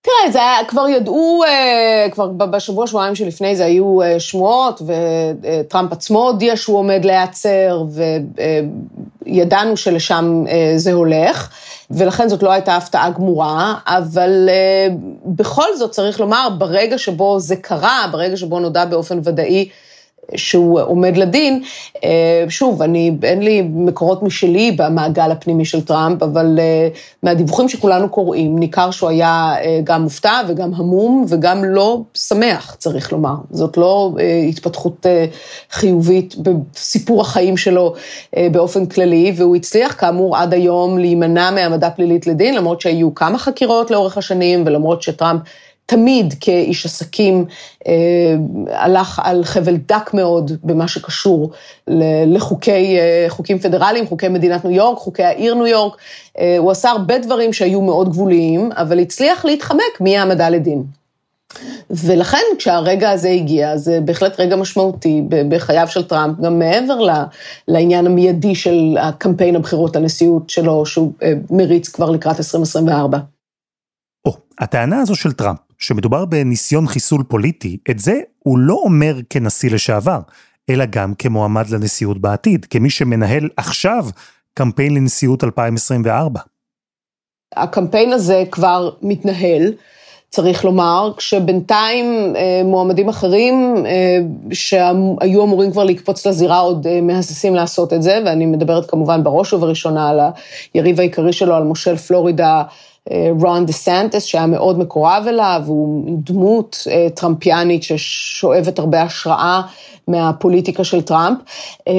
תראה, 0.03 0.31
זה 0.31 0.39
היה, 0.39 0.65
כבר 0.67 0.87
ידעו, 0.87 1.43
אה, 1.43 2.07
כבר 2.11 2.27
בשבוע, 2.27 2.87
שבועיים 2.87 3.15
שלפני 3.15 3.55
זה 3.55 3.65
היו 3.65 4.01
אה, 4.01 4.19
שמועות, 4.19 4.81
וטראמפ 4.85 5.91
עצמו 5.91 6.27
הודיע 6.27 6.55
שהוא 6.55 6.77
עומד 6.77 7.05
להיעצר, 7.05 7.83
וידענו 9.25 9.77
שלשם 9.77 10.43
זה 10.75 10.93
הולך, 10.93 11.49
ולכן 11.91 12.29
זאת 12.29 12.43
לא 12.43 12.51
הייתה 12.51 12.75
הפתעה 12.75 13.09
גמורה, 13.09 13.75
אבל 13.85 14.49
בכל 15.25 15.75
זאת 15.77 15.91
צריך 15.91 16.19
לומר, 16.19 16.47
ברגע 16.57 16.97
שבו 16.97 17.39
זה 17.39 17.55
קרה, 17.55 18.05
ברגע 18.11 18.37
שבו 18.37 18.59
נודע 18.59 18.85
באופן 18.85 19.19
ודאי 19.23 19.69
שהוא 20.35 20.81
עומד 20.81 21.17
לדין. 21.17 21.63
אה, 22.03 22.45
שוב, 22.49 22.81
אני, 22.81 23.11
אין 23.23 23.39
לי 23.39 23.61
מקורות 23.61 24.23
משלי 24.23 24.71
במעגל 24.71 25.31
הפנימי 25.31 25.65
של 25.65 25.81
טראמפ, 25.81 26.23
אבל 26.23 26.59
אה, 26.59 26.87
מהדיווחים 27.23 27.69
שכולנו 27.69 28.09
קוראים, 28.09 28.59
ניכר 28.59 28.91
שהוא 28.91 29.09
היה 29.09 29.53
אה, 29.61 29.79
גם 29.83 30.01
מופתע 30.01 30.41
וגם 30.47 30.73
המום 30.75 31.25
וגם 31.29 31.63
לא 31.63 32.01
שמח, 32.13 32.75
צריך 32.79 33.11
לומר. 33.11 33.35
זאת 33.51 33.77
לא 33.77 34.11
התפתחות 34.49 35.05
חיובית 35.71 36.35
בסיפור 36.35 37.21
החיים 37.21 37.57
שלו 37.57 37.93
באופן 38.51 38.85
כללי, 38.85 39.33
והוא 39.35 39.55
הצליח 39.55 39.95
כאמור 39.99 40.37
עד 40.37 40.53
היום 40.53 40.97
להימנע 40.97 41.51
מהעמדה 41.51 41.89
פלילית 41.89 42.27
לדין, 42.27 42.55
למרות 42.55 42.81
שהיו 42.81 43.15
כמה 43.15 43.37
חקירות 43.37 43.91
לאורך 43.91 44.17
השנים, 44.17 44.63
ולמרות 44.65 45.01
שטראמפ 45.01 45.41
תמיד 45.85 46.33
כאיש 46.39 46.85
עסקים 46.85 47.45
אה, 47.87 47.93
הלך 48.69 49.21
על 49.23 49.43
חבל 49.43 49.75
דק 49.75 50.09
מאוד 50.13 50.51
במה 50.63 50.87
שקשור 50.87 51.51
לחוקי, 52.27 52.97
אה, 52.99 53.57
פדרליים, 53.61 54.07
חוקי 54.07 54.27
מדינת 54.27 54.65
ניו 54.65 54.73
יורק, 54.73 54.97
חוקי 54.97 55.23
העיר 55.23 55.53
ניו 55.53 55.67
יורק. 55.67 55.97
אה, 56.39 56.55
הוא 56.57 56.71
עשה 56.71 56.89
הרבה 56.89 57.19
דברים 57.19 57.53
שהיו 57.53 57.81
מאוד 57.81 58.09
גבוליים, 58.09 58.69
אבל 58.71 58.99
הצליח 58.99 59.45
להתחמק 59.45 59.99
מהעמדה 59.99 60.49
לדין. 60.49 60.83
ולכן 61.89 62.43
כשהרגע 62.57 63.11
הזה 63.11 63.29
הגיע, 63.29 63.77
זה 63.77 63.99
בהחלט 64.05 64.39
רגע 64.39 64.55
משמעותי 64.55 65.23
בחייו 65.29 65.87
של 65.87 66.03
טראמפ, 66.03 66.39
גם 66.39 66.59
מעבר 66.59 66.99
לעניין 67.67 68.05
המיידי 68.05 68.55
של 68.55 68.97
הקמפיין 68.99 69.55
הבחירות 69.55 69.95
לנשיאות 69.95 70.49
שלו, 70.49 70.85
שהוא 70.85 71.13
מריץ 71.49 71.89
כבר 71.89 72.11
לקראת 72.11 72.37
2024. 72.37 73.17
או, 74.25 74.33
הטענה 74.59 75.01
הזו 75.01 75.15
של 75.15 75.31
טראמפ, 75.31 75.59
שמדובר 75.83 76.25
בניסיון 76.25 76.87
חיסול 76.87 77.23
פוליטי, 77.23 77.77
את 77.89 77.99
זה 77.99 78.19
הוא 78.39 78.59
לא 78.59 78.73
אומר 78.73 79.15
כנשיא 79.29 79.71
לשעבר, 79.71 80.19
אלא 80.69 80.85
גם 80.85 81.13
כמועמד 81.13 81.69
לנשיאות 81.69 82.21
בעתיד, 82.21 82.65
כמי 82.65 82.89
שמנהל 82.89 83.49
עכשיו 83.57 84.05
קמפיין 84.53 84.93
לנשיאות 84.93 85.43
2024. 85.43 86.39
הקמפיין 87.55 88.13
הזה 88.13 88.43
כבר 88.51 88.89
מתנהל, 89.01 89.73
צריך 90.33 90.65
לומר, 90.65 91.11
כשבינתיים 91.17 92.33
אה, 92.35 92.61
מועמדים 92.65 93.09
אחרים 93.09 93.85
אה, 93.85 94.17
שהיו 94.51 95.43
אמורים 95.43 95.71
כבר 95.71 95.83
לקפוץ 95.83 96.27
לזירה 96.27 96.59
עוד 96.59 96.87
אה, 96.87 97.01
מהססים 97.01 97.55
לעשות 97.55 97.93
את 97.93 98.01
זה, 98.01 98.19
ואני 98.25 98.45
מדברת 98.45 98.89
כמובן 98.89 99.23
בראש 99.23 99.53
ובראשונה 99.53 100.09
על 100.09 100.19
היריב 100.73 100.99
העיקרי 100.99 101.33
שלו, 101.33 101.55
על 101.55 101.63
מושל 101.63 101.97
פלורידה. 101.97 102.63
רון 103.41 103.65
דה 103.65 103.73
סנטס, 103.73 104.23
שהיה 104.23 104.45
מאוד 104.45 104.79
מקורב 104.79 105.23
אליו, 105.27 105.61
הוא 105.65 106.03
דמות 106.07 106.87
טראמפיאנית 107.13 107.83
ששואבת 107.83 108.79
הרבה 108.79 109.01
השראה 109.01 109.61
מהפוליטיקה 110.07 110.83
של 110.83 111.01
טראמפ, 111.01 111.37
אמ, 111.87 111.93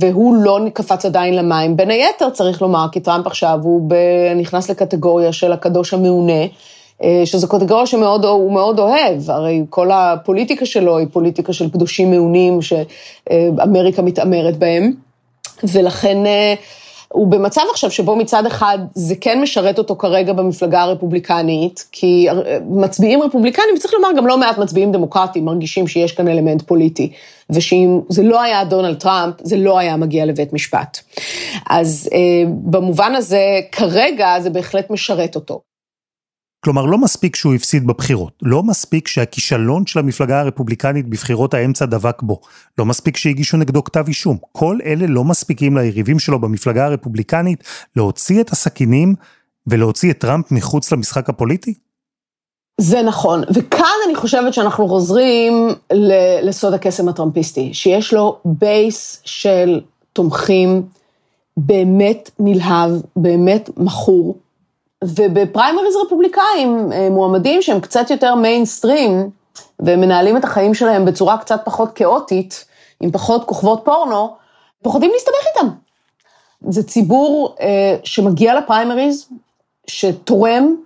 והוא 0.00 0.36
לא 0.36 0.58
קפץ 0.72 1.04
עדיין 1.04 1.36
למים. 1.36 1.76
בין 1.76 1.90
היתר, 1.90 2.30
צריך 2.30 2.62
לומר, 2.62 2.86
כי 2.92 3.00
טראמפ 3.00 3.26
עכשיו 3.26 3.58
הוא 3.62 3.90
נכנס 4.36 4.70
לקטגוריה 4.70 5.32
של 5.32 5.52
הקדוש 5.52 5.94
המעונה. 5.94 6.42
אה, 7.02 7.22
שזו 7.24 7.48
קטגוריה 7.48 7.86
שהוא 7.86 8.52
מאוד 8.52 8.78
אוהב, 8.78 9.30
הרי 9.30 9.62
כל 9.70 9.90
הפוליטיקה 9.92 10.66
שלו 10.66 10.98
היא 10.98 11.06
פוליטיקה 11.12 11.52
של 11.52 11.70
קדושים 11.70 12.10
מעונים 12.10 12.58
שאמריקה 12.62 14.02
מתעמרת 14.02 14.56
בהם, 14.56 14.92
ולכן 15.64 16.26
אה, 16.26 16.54
הוא 17.12 17.26
במצב 17.26 17.62
עכשיו 17.70 17.90
שבו 17.90 18.16
מצד 18.16 18.46
אחד 18.46 18.78
זה 18.94 19.14
כן 19.20 19.40
משרת 19.40 19.78
אותו 19.78 19.96
כרגע 19.96 20.32
במפלגה 20.32 20.82
הרפובליקנית, 20.82 21.88
כי 21.92 22.26
מצביעים 22.70 23.22
רפובליקנים, 23.22 23.74
וצריך 23.76 23.94
לומר 23.94 24.08
גם 24.16 24.26
לא 24.26 24.38
מעט 24.38 24.58
מצביעים 24.58 24.92
דמוקרטיים, 24.92 25.44
מרגישים 25.44 25.88
שיש 25.88 26.12
כאן 26.12 26.28
אלמנט 26.28 26.62
פוליטי, 26.62 27.12
ושאם 27.50 28.00
זה 28.08 28.22
לא 28.22 28.42
היה 28.42 28.64
דונלד 28.64 28.98
טראמפ, 28.98 29.34
זה 29.42 29.56
לא 29.56 29.78
היה 29.78 29.96
מגיע 29.96 30.26
לבית 30.26 30.52
משפט. 30.52 30.98
אז 31.70 32.08
אה, 32.12 32.18
במובן 32.48 33.14
הזה, 33.14 33.60
כרגע 33.72 34.40
זה 34.40 34.50
בהחלט 34.50 34.90
משרת 34.90 35.34
אותו. 35.34 35.71
כלומר, 36.64 36.86
לא 36.86 36.98
מספיק 36.98 37.36
שהוא 37.36 37.54
הפסיד 37.54 37.86
בבחירות, 37.86 38.32
לא 38.42 38.62
מספיק 38.62 39.08
שהכישלון 39.08 39.86
של 39.86 39.98
המפלגה 39.98 40.40
הרפובליקנית 40.40 41.08
בבחירות 41.08 41.54
האמצע 41.54 41.86
דבק 41.86 42.22
בו, 42.22 42.40
לא 42.78 42.84
מספיק 42.84 43.16
שהגישו 43.16 43.56
נגדו 43.56 43.84
כתב 43.84 44.04
אישום. 44.08 44.36
כל 44.52 44.78
אלה 44.84 45.06
לא 45.06 45.24
מספיקים 45.24 45.76
ליריבים 45.76 46.18
שלו 46.18 46.38
במפלגה 46.38 46.86
הרפובליקנית 46.86 47.64
להוציא 47.96 48.40
את 48.40 48.50
הסכינים 48.50 49.14
ולהוציא 49.66 50.10
את 50.10 50.18
טראמפ 50.18 50.52
מחוץ 50.52 50.92
למשחק 50.92 51.28
הפוליטי? 51.28 51.74
זה 52.80 53.02
נכון, 53.02 53.42
וכאן 53.54 53.96
אני 54.06 54.14
חושבת 54.14 54.54
שאנחנו 54.54 54.88
חוזרים 54.88 55.68
לסוד 56.42 56.74
הקסם 56.74 57.08
הטראמפיסטי, 57.08 57.74
שיש 57.74 58.12
לו 58.12 58.38
base 58.44 59.20
של 59.24 59.80
תומכים 60.12 60.82
באמת 61.56 62.30
נלהב, 62.38 62.90
באמת 63.16 63.70
מכור. 63.76 64.36
ובפריימריז 65.02 65.96
רפובליקאים, 66.06 66.92
אה, 66.92 67.10
מועמדים 67.10 67.62
שהם 67.62 67.80
קצת 67.80 68.10
יותר 68.10 68.34
מיינסטרים, 68.34 69.30
ומנהלים 69.80 70.36
את 70.36 70.44
החיים 70.44 70.74
שלהם 70.74 71.04
בצורה 71.04 71.38
קצת 71.38 71.60
פחות 71.64 71.92
כאוטית, 71.94 72.64
עם 73.00 73.10
פחות 73.10 73.44
כוכבות 73.44 73.80
פורנו, 73.84 74.34
פוחדים 74.82 75.10
להסתבך 75.12 75.46
איתם. 75.56 75.68
זה 76.68 76.82
ציבור 76.82 77.54
אה, 77.60 77.96
שמגיע 78.04 78.54
לפריימריז, 78.54 79.28
שתורם, 79.86 80.76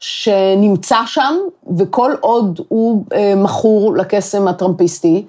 שנמצא 0.00 0.98
שם, 1.06 1.34
וכל 1.78 2.12
עוד 2.20 2.60
הוא 2.68 3.04
אה, 3.12 3.34
מכור 3.36 3.96
לקסם 3.96 4.48
הטראמפיסטי, 4.48 5.24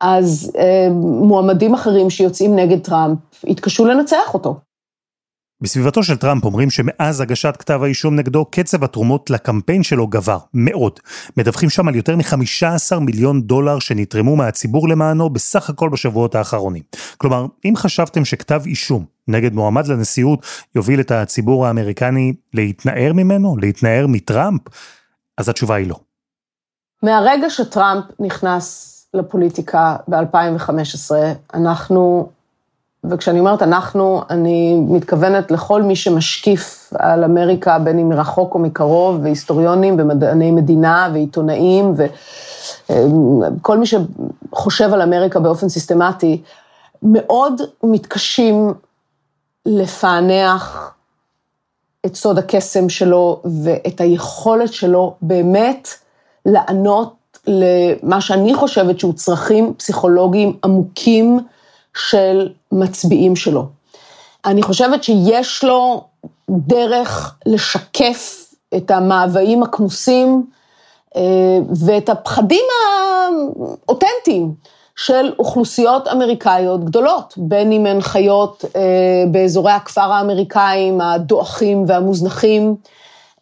אז 0.00 0.52
אה, 0.58 0.88
מועמדים 1.00 1.74
אחרים 1.74 2.10
שיוצאים 2.10 2.56
נגד 2.56 2.80
טראמפ 2.80 3.18
יתקשו 3.44 3.84
לנצח 3.84 4.34
אותו. 4.34 4.54
בסביבתו 5.62 6.02
של 6.02 6.16
טראמפ 6.16 6.44
אומרים 6.44 6.70
שמאז 6.70 7.20
הגשת 7.20 7.56
כתב 7.58 7.80
האישום 7.82 8.16
נגדו, 8.16 8.44
קצב 8.44 8.84
התרומות 8.84 9.30
לקמפיין 9.30 9.82
שלו 9.82 10.06
גבר, 10.06 10.38
מאוד. 10.54 11.00
מדווחים 11.36 11.70
שם 11.70 11.88
על 11.88 11.94
יותר 11.94 12.16
מ-15 12.16 12.98
מיליון 13.00 13.42
דולר 13.42 13.78
שנתרמו 13.78 14.36
מהציבור 14.36 14.88
למענו 14.88 15.30
בסך 15.30 15.70
הכל 15.70 15.88
בשבועות 15.88 16.34
האחרונים. 16.34 16.82
כלומר, 17.16 17.46
אם 17.64 17.72
חשבתם 17.76 18.24
שכתב 18.24 18.62
אישום 18.66 19.04
נגד 19.28 19.54
מועמד 19.54 19.86
לנשיאות 19.86 20.46
יוביל 20.74 21.00
את 21.00 21.10
הציבור 21.10 21.66
האמריקני 21.66 22.32
להתנער 22.54 23.12
ממנו, 23.12 23.56
להתנער 23.56 24.06
מטראמפ, 24.06 24.60
אז 25.38 25.48
התשובה 25.48 25.74
היא 25.74 25.88
לא. 25.88 25.96
מהרגע 27.02 27.50
שטראמפ 27.50 28.04
נכנס 28.20 28.88
לפוליטיקה 29.14 29.96
ב-2015, 30.08 31.14
אנחנו 31.54 32.28
וכשאני 33.10 33.40
אומרת 33.40 33.62
אנחנו, 33.62 34.22
אני 34.30 34.80
מתכוונת 34.88 35.50
לכל 35.50 35.82
מי 35.82 35.96
שמשקיף 35.96 36.92
על 36.98 37.24
אמריקה, 37.24 37.78
בין 37.78 37.98
אם 37.98 38.08
מרחוק 38.08 38.54
או 38.54 38.58
מקרוב, 38.58 39.20
והיסטוריונים 39.22 39.96
ומדעני 39.98 40.50
מדינה 40.50 41.10
ועיתונאים, 41.12 41.94
וכל 42.90 43.78
מי 43.78 43.86
שחושב 43.86 44.92
על 44.92 45.02
אמריקה 45.02 45.40
באופן 45.40 45.68
סיסטמטי, 45.68 46.42
מאוד 47.02 47.62
מתקשים 47.82 48.74
לפענח 49.66 50.94
את 52.06 52.14
סוד 52.14 52.38
הקסם 52.38 52.88
שלו 52.88 53.42
ואת 53.64 54.00
היכולת 54.00 54.72
שלו 54.72 55.14
באמת 55.22 55.88
לענות 56.46 57.14
למה 57.46 58.20
שאני 58.20 58.54
חושבת 58.54 59.00
שהוא 59.00 59.12
צרכים 59.12 59.74
פסיכולוגיים 59.76 60.56
עמוקים, 60.64 61.40
של 61.96 62.48
מצביעים 62.72 63.36
שלו. 63.36 63.66
אני 64.44 64.62
חושבת 64.62 65.04
שיש 65.04 65.64
לו 65.64 66.04
דרך 66.50 67.34
לשקף 67.46 68.46
את 68.76 68.90
המאוויים 68.90 69.62
הכמוסים 69.62 70.46
אה, 71.16 71.58
ואת 71.86 72.08
הפחדים 72.08 72.64
האותנטיים 73.86 74.54
של 74.96 75.32
אוכלוסיות 75.38 76.08
אמריקאיות 76.08 76.84
גדולות, 76.84 77.34
בין 77.36 77.72
אם 77.72 77.86
הן 77.86 78.00
חיות 78.00 78.64
אה, 78.76 79.24
באזורי 79.30 79.72
הכפר 79.72 80.12
האמריקאים 80.12 81.00
הדועכים 81.00 81.84
והמוזנחים, 81.86 82.76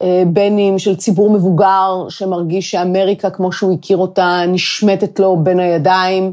אה, 0.03 0.23
בין 0.27 0.59
אם 0.59 0.79
של 0.79 0.97
ציבור 0.97 1.31
מבוגר 1.31 2.07
שמרגיש 2.09 2.71
שאמריקה, 2.71 3.31
כמו 3.31 3.53
שהוא 3.53 3.73
הכיר 3.73 3.97
אותה, 3.97 4.43
נשמטת 4.49 5.21
לו 5.21 5.37
בין 5.37 5.61
הידיים. 5.61 6.33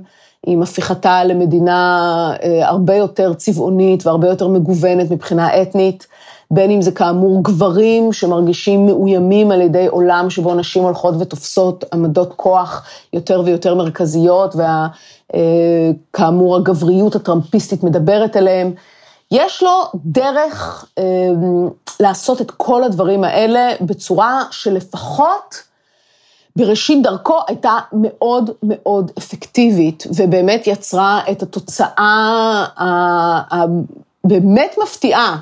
עם 0.50 0.62
הפיכתה 0.62 1.24
למדינה 1.24 2.32
אה, 2.44 2.70
הרבה 2.70 2.96
יותר 2.96 3.34
צבעונית 3.34 4.06
והרבה 4.06 4.28
יותר 4.28 4.48
מגוונת 4.48 5.12
מבחינה 5.12 5.62
אתנית, 5.62 6.08
בין 6.52 6.72
אם 6.72 6.82
זה 6.82 6.92
כאמור 6.92 7.44
גברים 7.44 8.14
שמרגישים 8.14 8.86
מאוימים 8.86 9.52
על 9.52 9.62
ידי 9.62 9.88
עולם 9.88 10.30
שבו 10.30 10.56
נשים 10.56 10.84
הולכות 10.84 11.16
ותופסות 11.20 11.86
עמדות 11.94 12.34
כוח 12.36 12.88
יותר 13.14 13.42
ויותר 13.46 13.76
מרכזיות, 13.76 14.56
וכאמור 14.56 16.56
אה, 16.56 16.60
הגבריות 16.60 17.16
הטראמפיסטית 17.16 17.84
מדברת 17.84 18.38
אליהם. 18.38 18.74
יש 19.32 19.64
לו 19.64 19.84
דרך 19.96 20.86
אה, 20.98 21.04
לעשות 22.00 22.42
את 22.42 22.52
כל 22.52 22.84
הדברים 22.84 23.24
האלה 23.24 23.72
בצורה 23.82 24.44
שלפחות 24.52 25.64
בראשית 26.58 27.04
דרכו 27.04 27.40
הייתה 27.48 27.78
מאוד 27.94 28.50
מאוד 28.64 29.12
אפקטיבית, 29.18 30.04
ובאמת 30.16 30.68
יצרה 30.68 31.22
את 31.32 31.42
התוצאה 31.42 32.66
הבאמת 33.50 34.76
מפתיעה, 34.84 35.38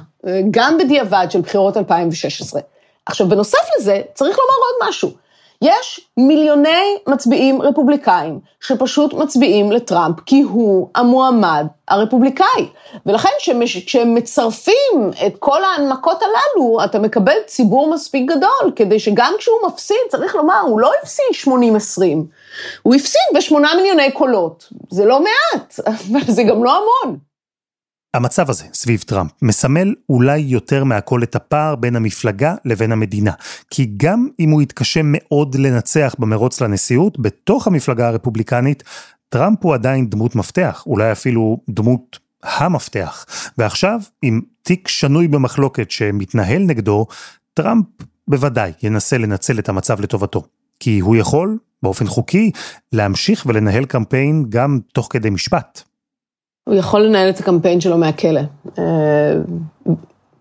גם 0.52 0.78
בדיעבד 0.78 1.28
של 1.30 1.42
בחירות 1.42 1.78
2016. 1.78 2.62
עכשיו, 3.06 3.30
בנוסף 3.30 3.60
לזה, 3.78 4.02
צריך 4.14 4.38
לומר 4.38 4.54
עוד 4.66 4.90
משהו. 4.90 5.12
יש 5.62 6.10
מיליוני 6.18 6.98
מצביעים 7.08 7.62
רפובליקאים 7.62 8.40
שפשוט 8.60 9.14
מצביעים 9.14 9.72
לטראמפ 9.72 10.16
כי 10.26 10.42
הוא 10.42 10.90
המועמד 10.96 11.68
הרפובליקאי. 11.88 12.68
ולכן 13.06 13.30
כשהם 13.86 14.16
מצרפים 14.16 15.12
את 15.28 15.34
כל 15.40 15.64
ההנמקות 15.64 16.22
הללו, 16.24 16.84
אתה 16.84 17.00
מקבל 17.00 17.36
ציבור 17.46 17.94
מספיק 17.94 18.32
גדול, 18.32 18.72
כדי 18.76 19.00
שגם 19.00 19.34
כשהוא 19.38 19.58
מפסיד, 19.68 19.98
צריך 20.10 20.36
לומר, 20.36 20.60
הוא 20.60 20.80
לא 20.80 20.92
הפסיד 21.02 21.26
80-20, 21.48 21.50
הוא 22.82 22.96
הפסיד 22.96 23.22
בשמונה 23.36 23.76
מיליוני 23.76 24.12
קולות. 24.12 24.70
זה 24.90 25.06
לא 25.06 25.20
מעט, 25.20 25.80
אבל 25.88 26.22
זה 26.28 26.44
גם 26.44 26.64
לא 26.64 26.78
המון. 26.78 27.18
המצב 28.16 28.50
הזה 28.50 28.66
סביב 28.74 29.04
טראמפ 29.08 29.32
מסמל 29.42 29.96
אולי 30.10 30.38
יותר 30.38 30.84
מהכל 30.84 31.24
את 31.24 31.36
הפער 31.36 31.76
בין 31.76 31.96
המפלגה 31.96 32.56
לבין 32.66 32.92
המדינה. 32.92 33.32
כי 33.70 33.92
גם 33.98 34.28
אם 34.40 34.50
הוא 34.50 34.62
יתקשה 34.62 35.02
מאוד 35.04 35.56
לנצח 35.56 36.16
במרוץ 36.20 36.62
לנשיאות, 36.62 37.20
בתוך 37.20 37.68
המפלגה 37.68 38.08
הרפובליקנית, 38.08 38.84
טראמפ 39.30 39.58
הוא 39.62 39.74
עדיין 39.74 40.10
דמות 40.10 40.36
מפתח, 40.36 40.84
אולי 40.88 41.12
אפילו 41.12 41.60
דמות 41.70 42.20
המפתח. 42.44 43.26
ועכשיו, 43.58 44.00
עם 44.22 44.42
תיק 44.62 44.88
שנוי 44.88 45.28
במחלוקת 45.28 45.92
שמתנהל 45.92 46.62
נגדו, 46.62 47.08
טראמפ 47.54 47.86
בוודאי 48.28 48.72
ינסה 48.84 49.18
לנצל 49.18 49.60
את 49.60 49.70
המצב 49.70 50.02
לטובתו. 50.02 50.44
כי 50.80 51.00
הוא 51.00 51.16
יכול, 51.16 51.58
באופן 51.84 52.08
חוקי, 52.08 52.52
להמשיך 52.94 53.46
ולנהל 53.46 53.86
קמפיין 53.86 54.46
גם 54.50 54.80
תוך 54.94 55.08
כדי 55.10 55.30
משפט. 55.30 55.84
הוא 56.66 56.76
יכול 56.76 57.02
לנהל 57.02 57.30
את 57.30 57.40
הקמפיין 57.40 57.82
שלו 57.82 57.98
מהכלא. 57.98 58.42
אה, 58.80 59.34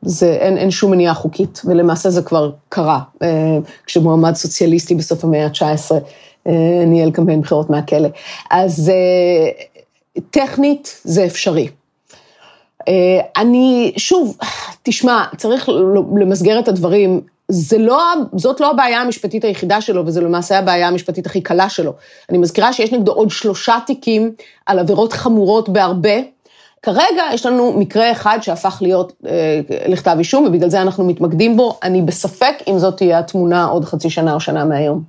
זה, 0.03 0.33
אין, 0.33 0.59
אין 0.59 0.71
שום 0.71 0.91
מניעה 0.91 1.15
חוקית, 1.15 1.61
ולמעשה 1.65 2.11
זה 2.11 2.23
כבר 2.23 2.51
קרה, 2.69 3.01
אה, 3.23 3.59
כשמועמד 3.87 4.35
סוציאליסטי 4.35 4.95
בסוף 4.95 5.25
המאה 5.25 5.47
ה-19 5.47 5.93
אה, 6.47 6.85
ניהל 6.87 7.11
קמפיין 7.11 7.41
בחירות 7.41 7.71
מהכלא. 7.71 8.09
אז 8.51 8.93
טכנית 10.31 11.01
זה 11.05 11.25
אפשרי. 11.25 11.69
אני, 13.37 13.93
שוב, 13.97 14.37
תשמע, 14.83 15.25
צריך 15.37 15.69
למסגר 16.17 16.59
את 16.59 16.69
הדברים, 16.69 17.21
זה 17.49 17.79
לא, 17.79 18.13
זאת 18.37 18.61
לא 18.61 18.71
הבעיה 18.71 19.01
המשפטית 19.01 19.45
היחידה 19.45 19.81
שלו, 19.81 20.07
וזו 20.07 20.21
למעשה 20.21 20.59
הבעיה 20.59 20.89
המשפטית 20.89 21.27
הכי 21.27 21.41
קלה 21.41 21.69
שלו. 21.69 21.93
אני 22.31 22.39
מזכירה 22.39 22.73
שיש 22.73 22.93
נגדו 22.93 23.13
עוד 23.13 23.31
שלושה 23.31 23.79
תיקים 23.87 24.33
על 24.67 24.79
עבירות 24.79 25.13
חמורות 25.13 25.69
בהרבה. 25.69 26.15
כרגע 26.83 27.23
יש 27.33 27.47
לנו 27.47 27.73
מקרה 27.79 28.13
אחד 28.13 28.39
שהפך 28.43 28.79
להיות 28.81 29.13
אה, 29.27 29.61
לכתב 29.89 30.17
אישום, 30.19 30.45
ובגלל 30.45 30.71
זה 30.71 30.83
אנחנו 30.83 31.07
מתמקדים 31.07 31.57
בו. 31.57 31.79
אני 31.83 32.03
בספק 32.03 32.55
אם 32.69 32.79
זאת 32.79 32.97
תהיה 32.97 33.19
התמונה 33.19 33.65
עוד 33.65 33.85
חצי 33.85 34.11
שנה 34.11 34.35
או 34.35 34.41
שנה 34.41 34.65
מהיום. 34.65 35.03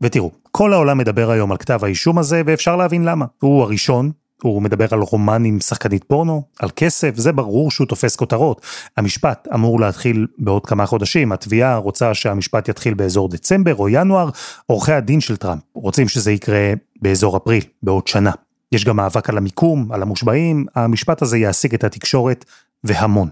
ותראו, 0.00 0.30
כל 0.52 0.72
העולם 0.72 0.98
מדבר 0.98 1.30
היום 1.30 1.52
על 1.52 1.58
כתב 1.58 1.84
האישום 1.84 2.18
הזה, 2.18 2.42
ואפשר 2.46 2.76
להבין 2.76 3.04
למה. 3.04 3.24
הוא 3.40 3.62
הראשון 3.62 4.10
הוא 4.42 4.62
מדבר 4.62 4.86
על 4.90 5.00
רומן 5.00 5.44
עם 5.44 5.60
שחקנית 5.60 6.04
פורנו, 6.04 6.42
על 6.58 6.70
כסף, 6.76 7.16
זה 7.16 7.32
ברור 7.32 7.70
שהוא 7.70 7.86
תופס 7.86 8.16
כותרות. 8.16 8.60
המשפט 8.96 9.48
אמור 9.54 9.80
להתחיל 9.80 10.26
בעוד 10.38 10.66
כמה 10.66 10.86
חודשים, 10.86 11.32
התביעה 11.32 11.76
רוצה 11.76 12.14
שהמשפט 12.14 12.68
יתחיל 12.68 12.94
באזור 12.94 13.28
דצמבר 13.28 13.74
או 13.74 13.88
ינואר, 13.88 14.30
עורכי 14.66 14.92
הדין 14.92 15.20
של 15.20 15.36
טראמפ 15.36 15.62
רוצים 15.74 16.08
שזה 16.08 16.32
יקרה 16.32 16.72
באזור 17.02 17.36
אפריל, 17.36 17.64
בעוד 17.82 18.06
שנה. 18.06 18.32
יש 18.72 18.84
גם 18.84 18.96
מאבק 18.96 19.28
על 19.28 19.38
המיקום, 19.38 19.92
על 19.92 20.02
המושבעים, 20.02 20.66
המשפט 20.74 21.22
הזה 21.22 21.38
יעסיק 21.38 21.74
את 21.74 21.84
התקשורת 21.84 22.44
והמון. 22.84 23.28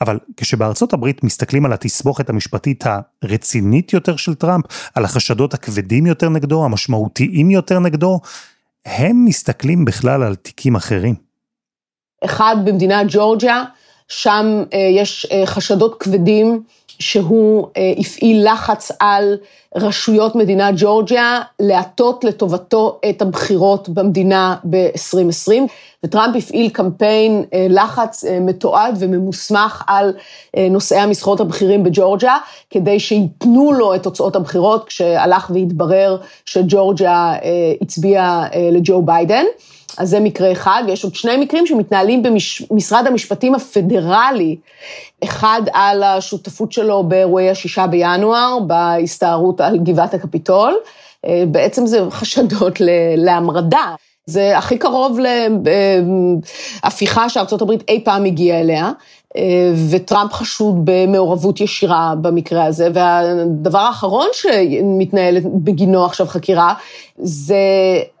אבל 0.00 0.18
כשבארצות 0.36 0.92
הברית 0.92 1.24
מסתכלים 1.24 1.64
על 1.64 1.72
התסבוכת 1.72 2.30
המשפטית 2.30 2.84
הרצינית 3.22 3.92
יותר 3.92 4.16
של 4.16 4.34
טראמפ, 4.34 4.64
על 4.94 5.04
החשדות 5.04 5.54
הכבדים 5.54 6.06
יותר 6.06 6.28
נגדו, 6.28 6.64
המשמעותיים 6.64 7.50
יותר 7.50 7.78
נגדו, 7.78 8.20
הם 8.86 9.24
מסתכלים 9.24 9.84
בכלל 9.84 10.22
על 10.22 10.34
תיקים 10.34 10.76
אחרים. 10.76 11.14
אחד 12.24 12.56
במדינת 12.64 13.06
ג'ורג'יה, 13.08 13.64
שם 14.08 14.62
אה, 14.72 14.78
יש 14.78 15.26
אה, 15.32 15.46
חשדות 15.46 16.02
כבדים 16.02 16.62
שהוא 16.98 17.68
אה, 17.76 17.92
הפעיל 17.98 18.52
לחץ 18.52 18.90
על 19.00 19.36
רשויות 19.76 20.36
מדינת 20.36 20.74
ג'ורג'יה 20.76 21.40
להטות 21.60 22.24
לטובתו 22.24 23.00
את 23.10 23.22
הבחירות 23.22 23.88
במדינה 23.88 24.56
ב-2020, 24.70 25.62
וטראמפ 26.04 26.36
הפעיל 26.36 26.68
קמפיין 26.68 27.44
לחץ 27.68 28.24
מתועד 28.40 28.96
וממוסמך 28.98 29.82
על 29.86 30.12
נושאי 30.70 30.98
המשרות 30.98 31.40
הבכירים 31.40 31.84
בג'ורג'יה, 31.84 32.36
כדי 32.70 33.00
שייתנו 33.00 33.72
לו 33.72 33.94
את 33.94 34.02
תוצאות 34.02 34.36
הבחירות, 34.36 34.84
כשהלך 34.88 35.50
והתברר 35.54 36.16
שג'ורג'יה 36.44 37.34
הצביעה 37.80 38.46
לג'ו 38.72 39.02
ביידן. 39.02 39.44
אז 39.98 40.08
זה 40.10 40.20
מקרה 40.20 40.52
אחד, 40.52 40.82
ויש 40.86 41.04
עוד 41.04 41.14
שני 41.14 41.36
מקרים 41.36 41.66
שמתנהלים 41.66 42.22
במשרד 42.22 43.06
המשפטים 43.06 43.54
הפדרלי, 43.54 44.56
אחד 45.24 45.62
על 45.72 46.02
השותפות 46.02 46.72
שלו 46.72 47.04
באירועי 47.04 47.50
השישה 47.50 47.86
בינואר, 47.86 48.58
בהסתערות 48.66 49.60
על 49.60 49.78
גבעת 49.78 50.14
הקפיטול, 50.14 50.74
אה, 51.26 51.44
בעצם 51.48 51.86
זה 51.86 52.00
חשדות 52.10 52.80
להמרדה. 53.16 53.94
זה 54.26 54.58
הכי 54.58 54.78
קרוב 54.78 55.18
להפיכה 56.84 57.28
שארצות 57.28 57.62
הברית 57.62 57.84
אי 57.88 58.00
פעם 58.04 58.24
הגיעה 58.24 58.60
אליה, 58.60 58.90
אה, 59.36 59.72
וטראמפ 59.90 60.32
חשוד 60.32 60.80
במעורבות 60.84 61.60
ישירה 61.60 62.14
במקרה 62.20 62.64
הזה, 62.64 62.88
והדבר 62.94 63.78
האחרון 63.78 64.26
שמתנהלת 64.32 65.42
בגינו 65.46 66.04
עכשיו 66.04 66.26
חקירה, 66.26 66.74
זה 67.18 67.56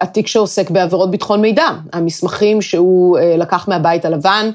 התיק 0.00 0.26
שעוסק 0.26 0.70
בעבירות 0.70 1.10
ביטחון 1.10 1.40
מידע, 1.40 1.66
המסמכים 1.92 2.62
שהוא 2.62 3.18
אה, 3.18 3.36
לקח 3.36 3.68
מהבית 3.68 4.04
הלבן, 4.04 4.50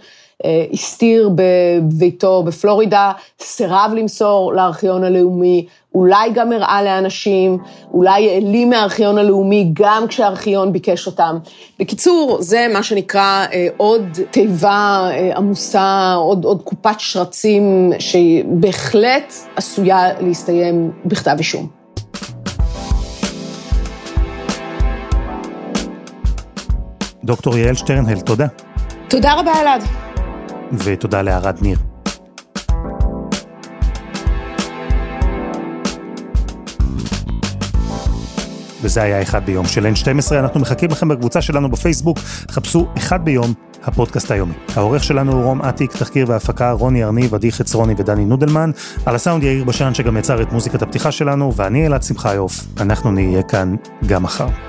הסתיר 0.73 1.30
בביתו 1.36 2.43
בפלורידה, 2.43 3.12
סירב 3.39 3.91
למסור 3.95 4.54
לארכיון 4.54 5.04
הלאומי, 5.04 5.65
אולי 5.95 6.30
גם 6.34 6.52
הראה 6.52 6.84
לאנשים, 6.84 7.58
אולי 7.93 8.30
העלים 8.30 8.69
מהארכיון 8.69 9.17
הלאומי 9.17 9.71
גם 9.73 10.08
כשהארכיון 10.08 10.73
ביקש 10.73 11.08
אותם. 11.08 11.38
בקיצור, 11.80 12.38
זה 12.41 12.67
מה 12.73 12.84
שנקרא 12.84 13.45
אה, 13.54 13.67
עוד 13.78 14.19
תיבה 14.32 15.10
אה, 15.12 15.38
עמוסה, 15.38 16.13
עוד, 16.13 16.45
עוד 16.45 16.62
קופת 16.62 16.99
שרצים 16.99 17.91
שבהחלט 17.99 19.34
עשויה 19.56 20.21
להסתיים 20.21 20.91
בכתב 21.06 21.36
אישום. 21.38 21.67
דוקטור 27.23 27.58
יעל 27.58 27.75
שטרנהל, 27.75 28.19
תודה. 28.19 28.47
תודה 29.08 29.34
רבה, 29.34 29.62
אלעד. 29.62 30.09
ותודה 30.73 31.21
לערד 31.21 31.58
ניר. 31.62 31.77
וזה 38.82 39.01
היה 39.01 39.21
אחד 39.21 39.45
ביום 39.45 39.65
של 39.65 39.86
N12, 39.86 40.34
אנחנו 40.34 40.60
מחכים 40.60 40.89
לכם 40.89 41.08
בקבוצה 41.08 41.41
שלנו 41.41 41.71
בפייסבוק, 41.71 42.19
חפשו 42.51 42.88
אחד 42.97 43.25
ביום, 43.25 43.53
הפודקאסט 43.84 44.32
היומי. 44.32 44.53
העורך 44.75 45.03
שלנו 45.03 45.32
הוא 45.32 45.43
רום 45.43 45.62
אטיק, 45.62 45.91
תחקיר 45.91 46.25
והפקה 46.29 46.71
רוני 46.71 47.03
ארניב, 47.03 47.36
עדי 47.36 47.51
חצרוני 47.51 47.93
ודני 47.97 48.25
נודלמן, 48.25 48.71
על 49.05 49.15
הסאונד 49.15 49.43
יאיר 49.43 49.63
בשן 49.63 49.93
שגם 49.93 50.17
יצר 50.17 50.41
את 50.41 50.51
מוזיקת 50.51 50.82
הפתיחה 50.82 51.12
שלנו, 51.12 51.55
ואני 51.55 51.88
אלעד 51.88 52.03
שמחיוף, 52.03 52.65
אנחנו 52.79 53.12
נהיה 53.12 53.43
כאן 53.43 53.75
גם 54.05 54.23
מחר. 54.23 54.68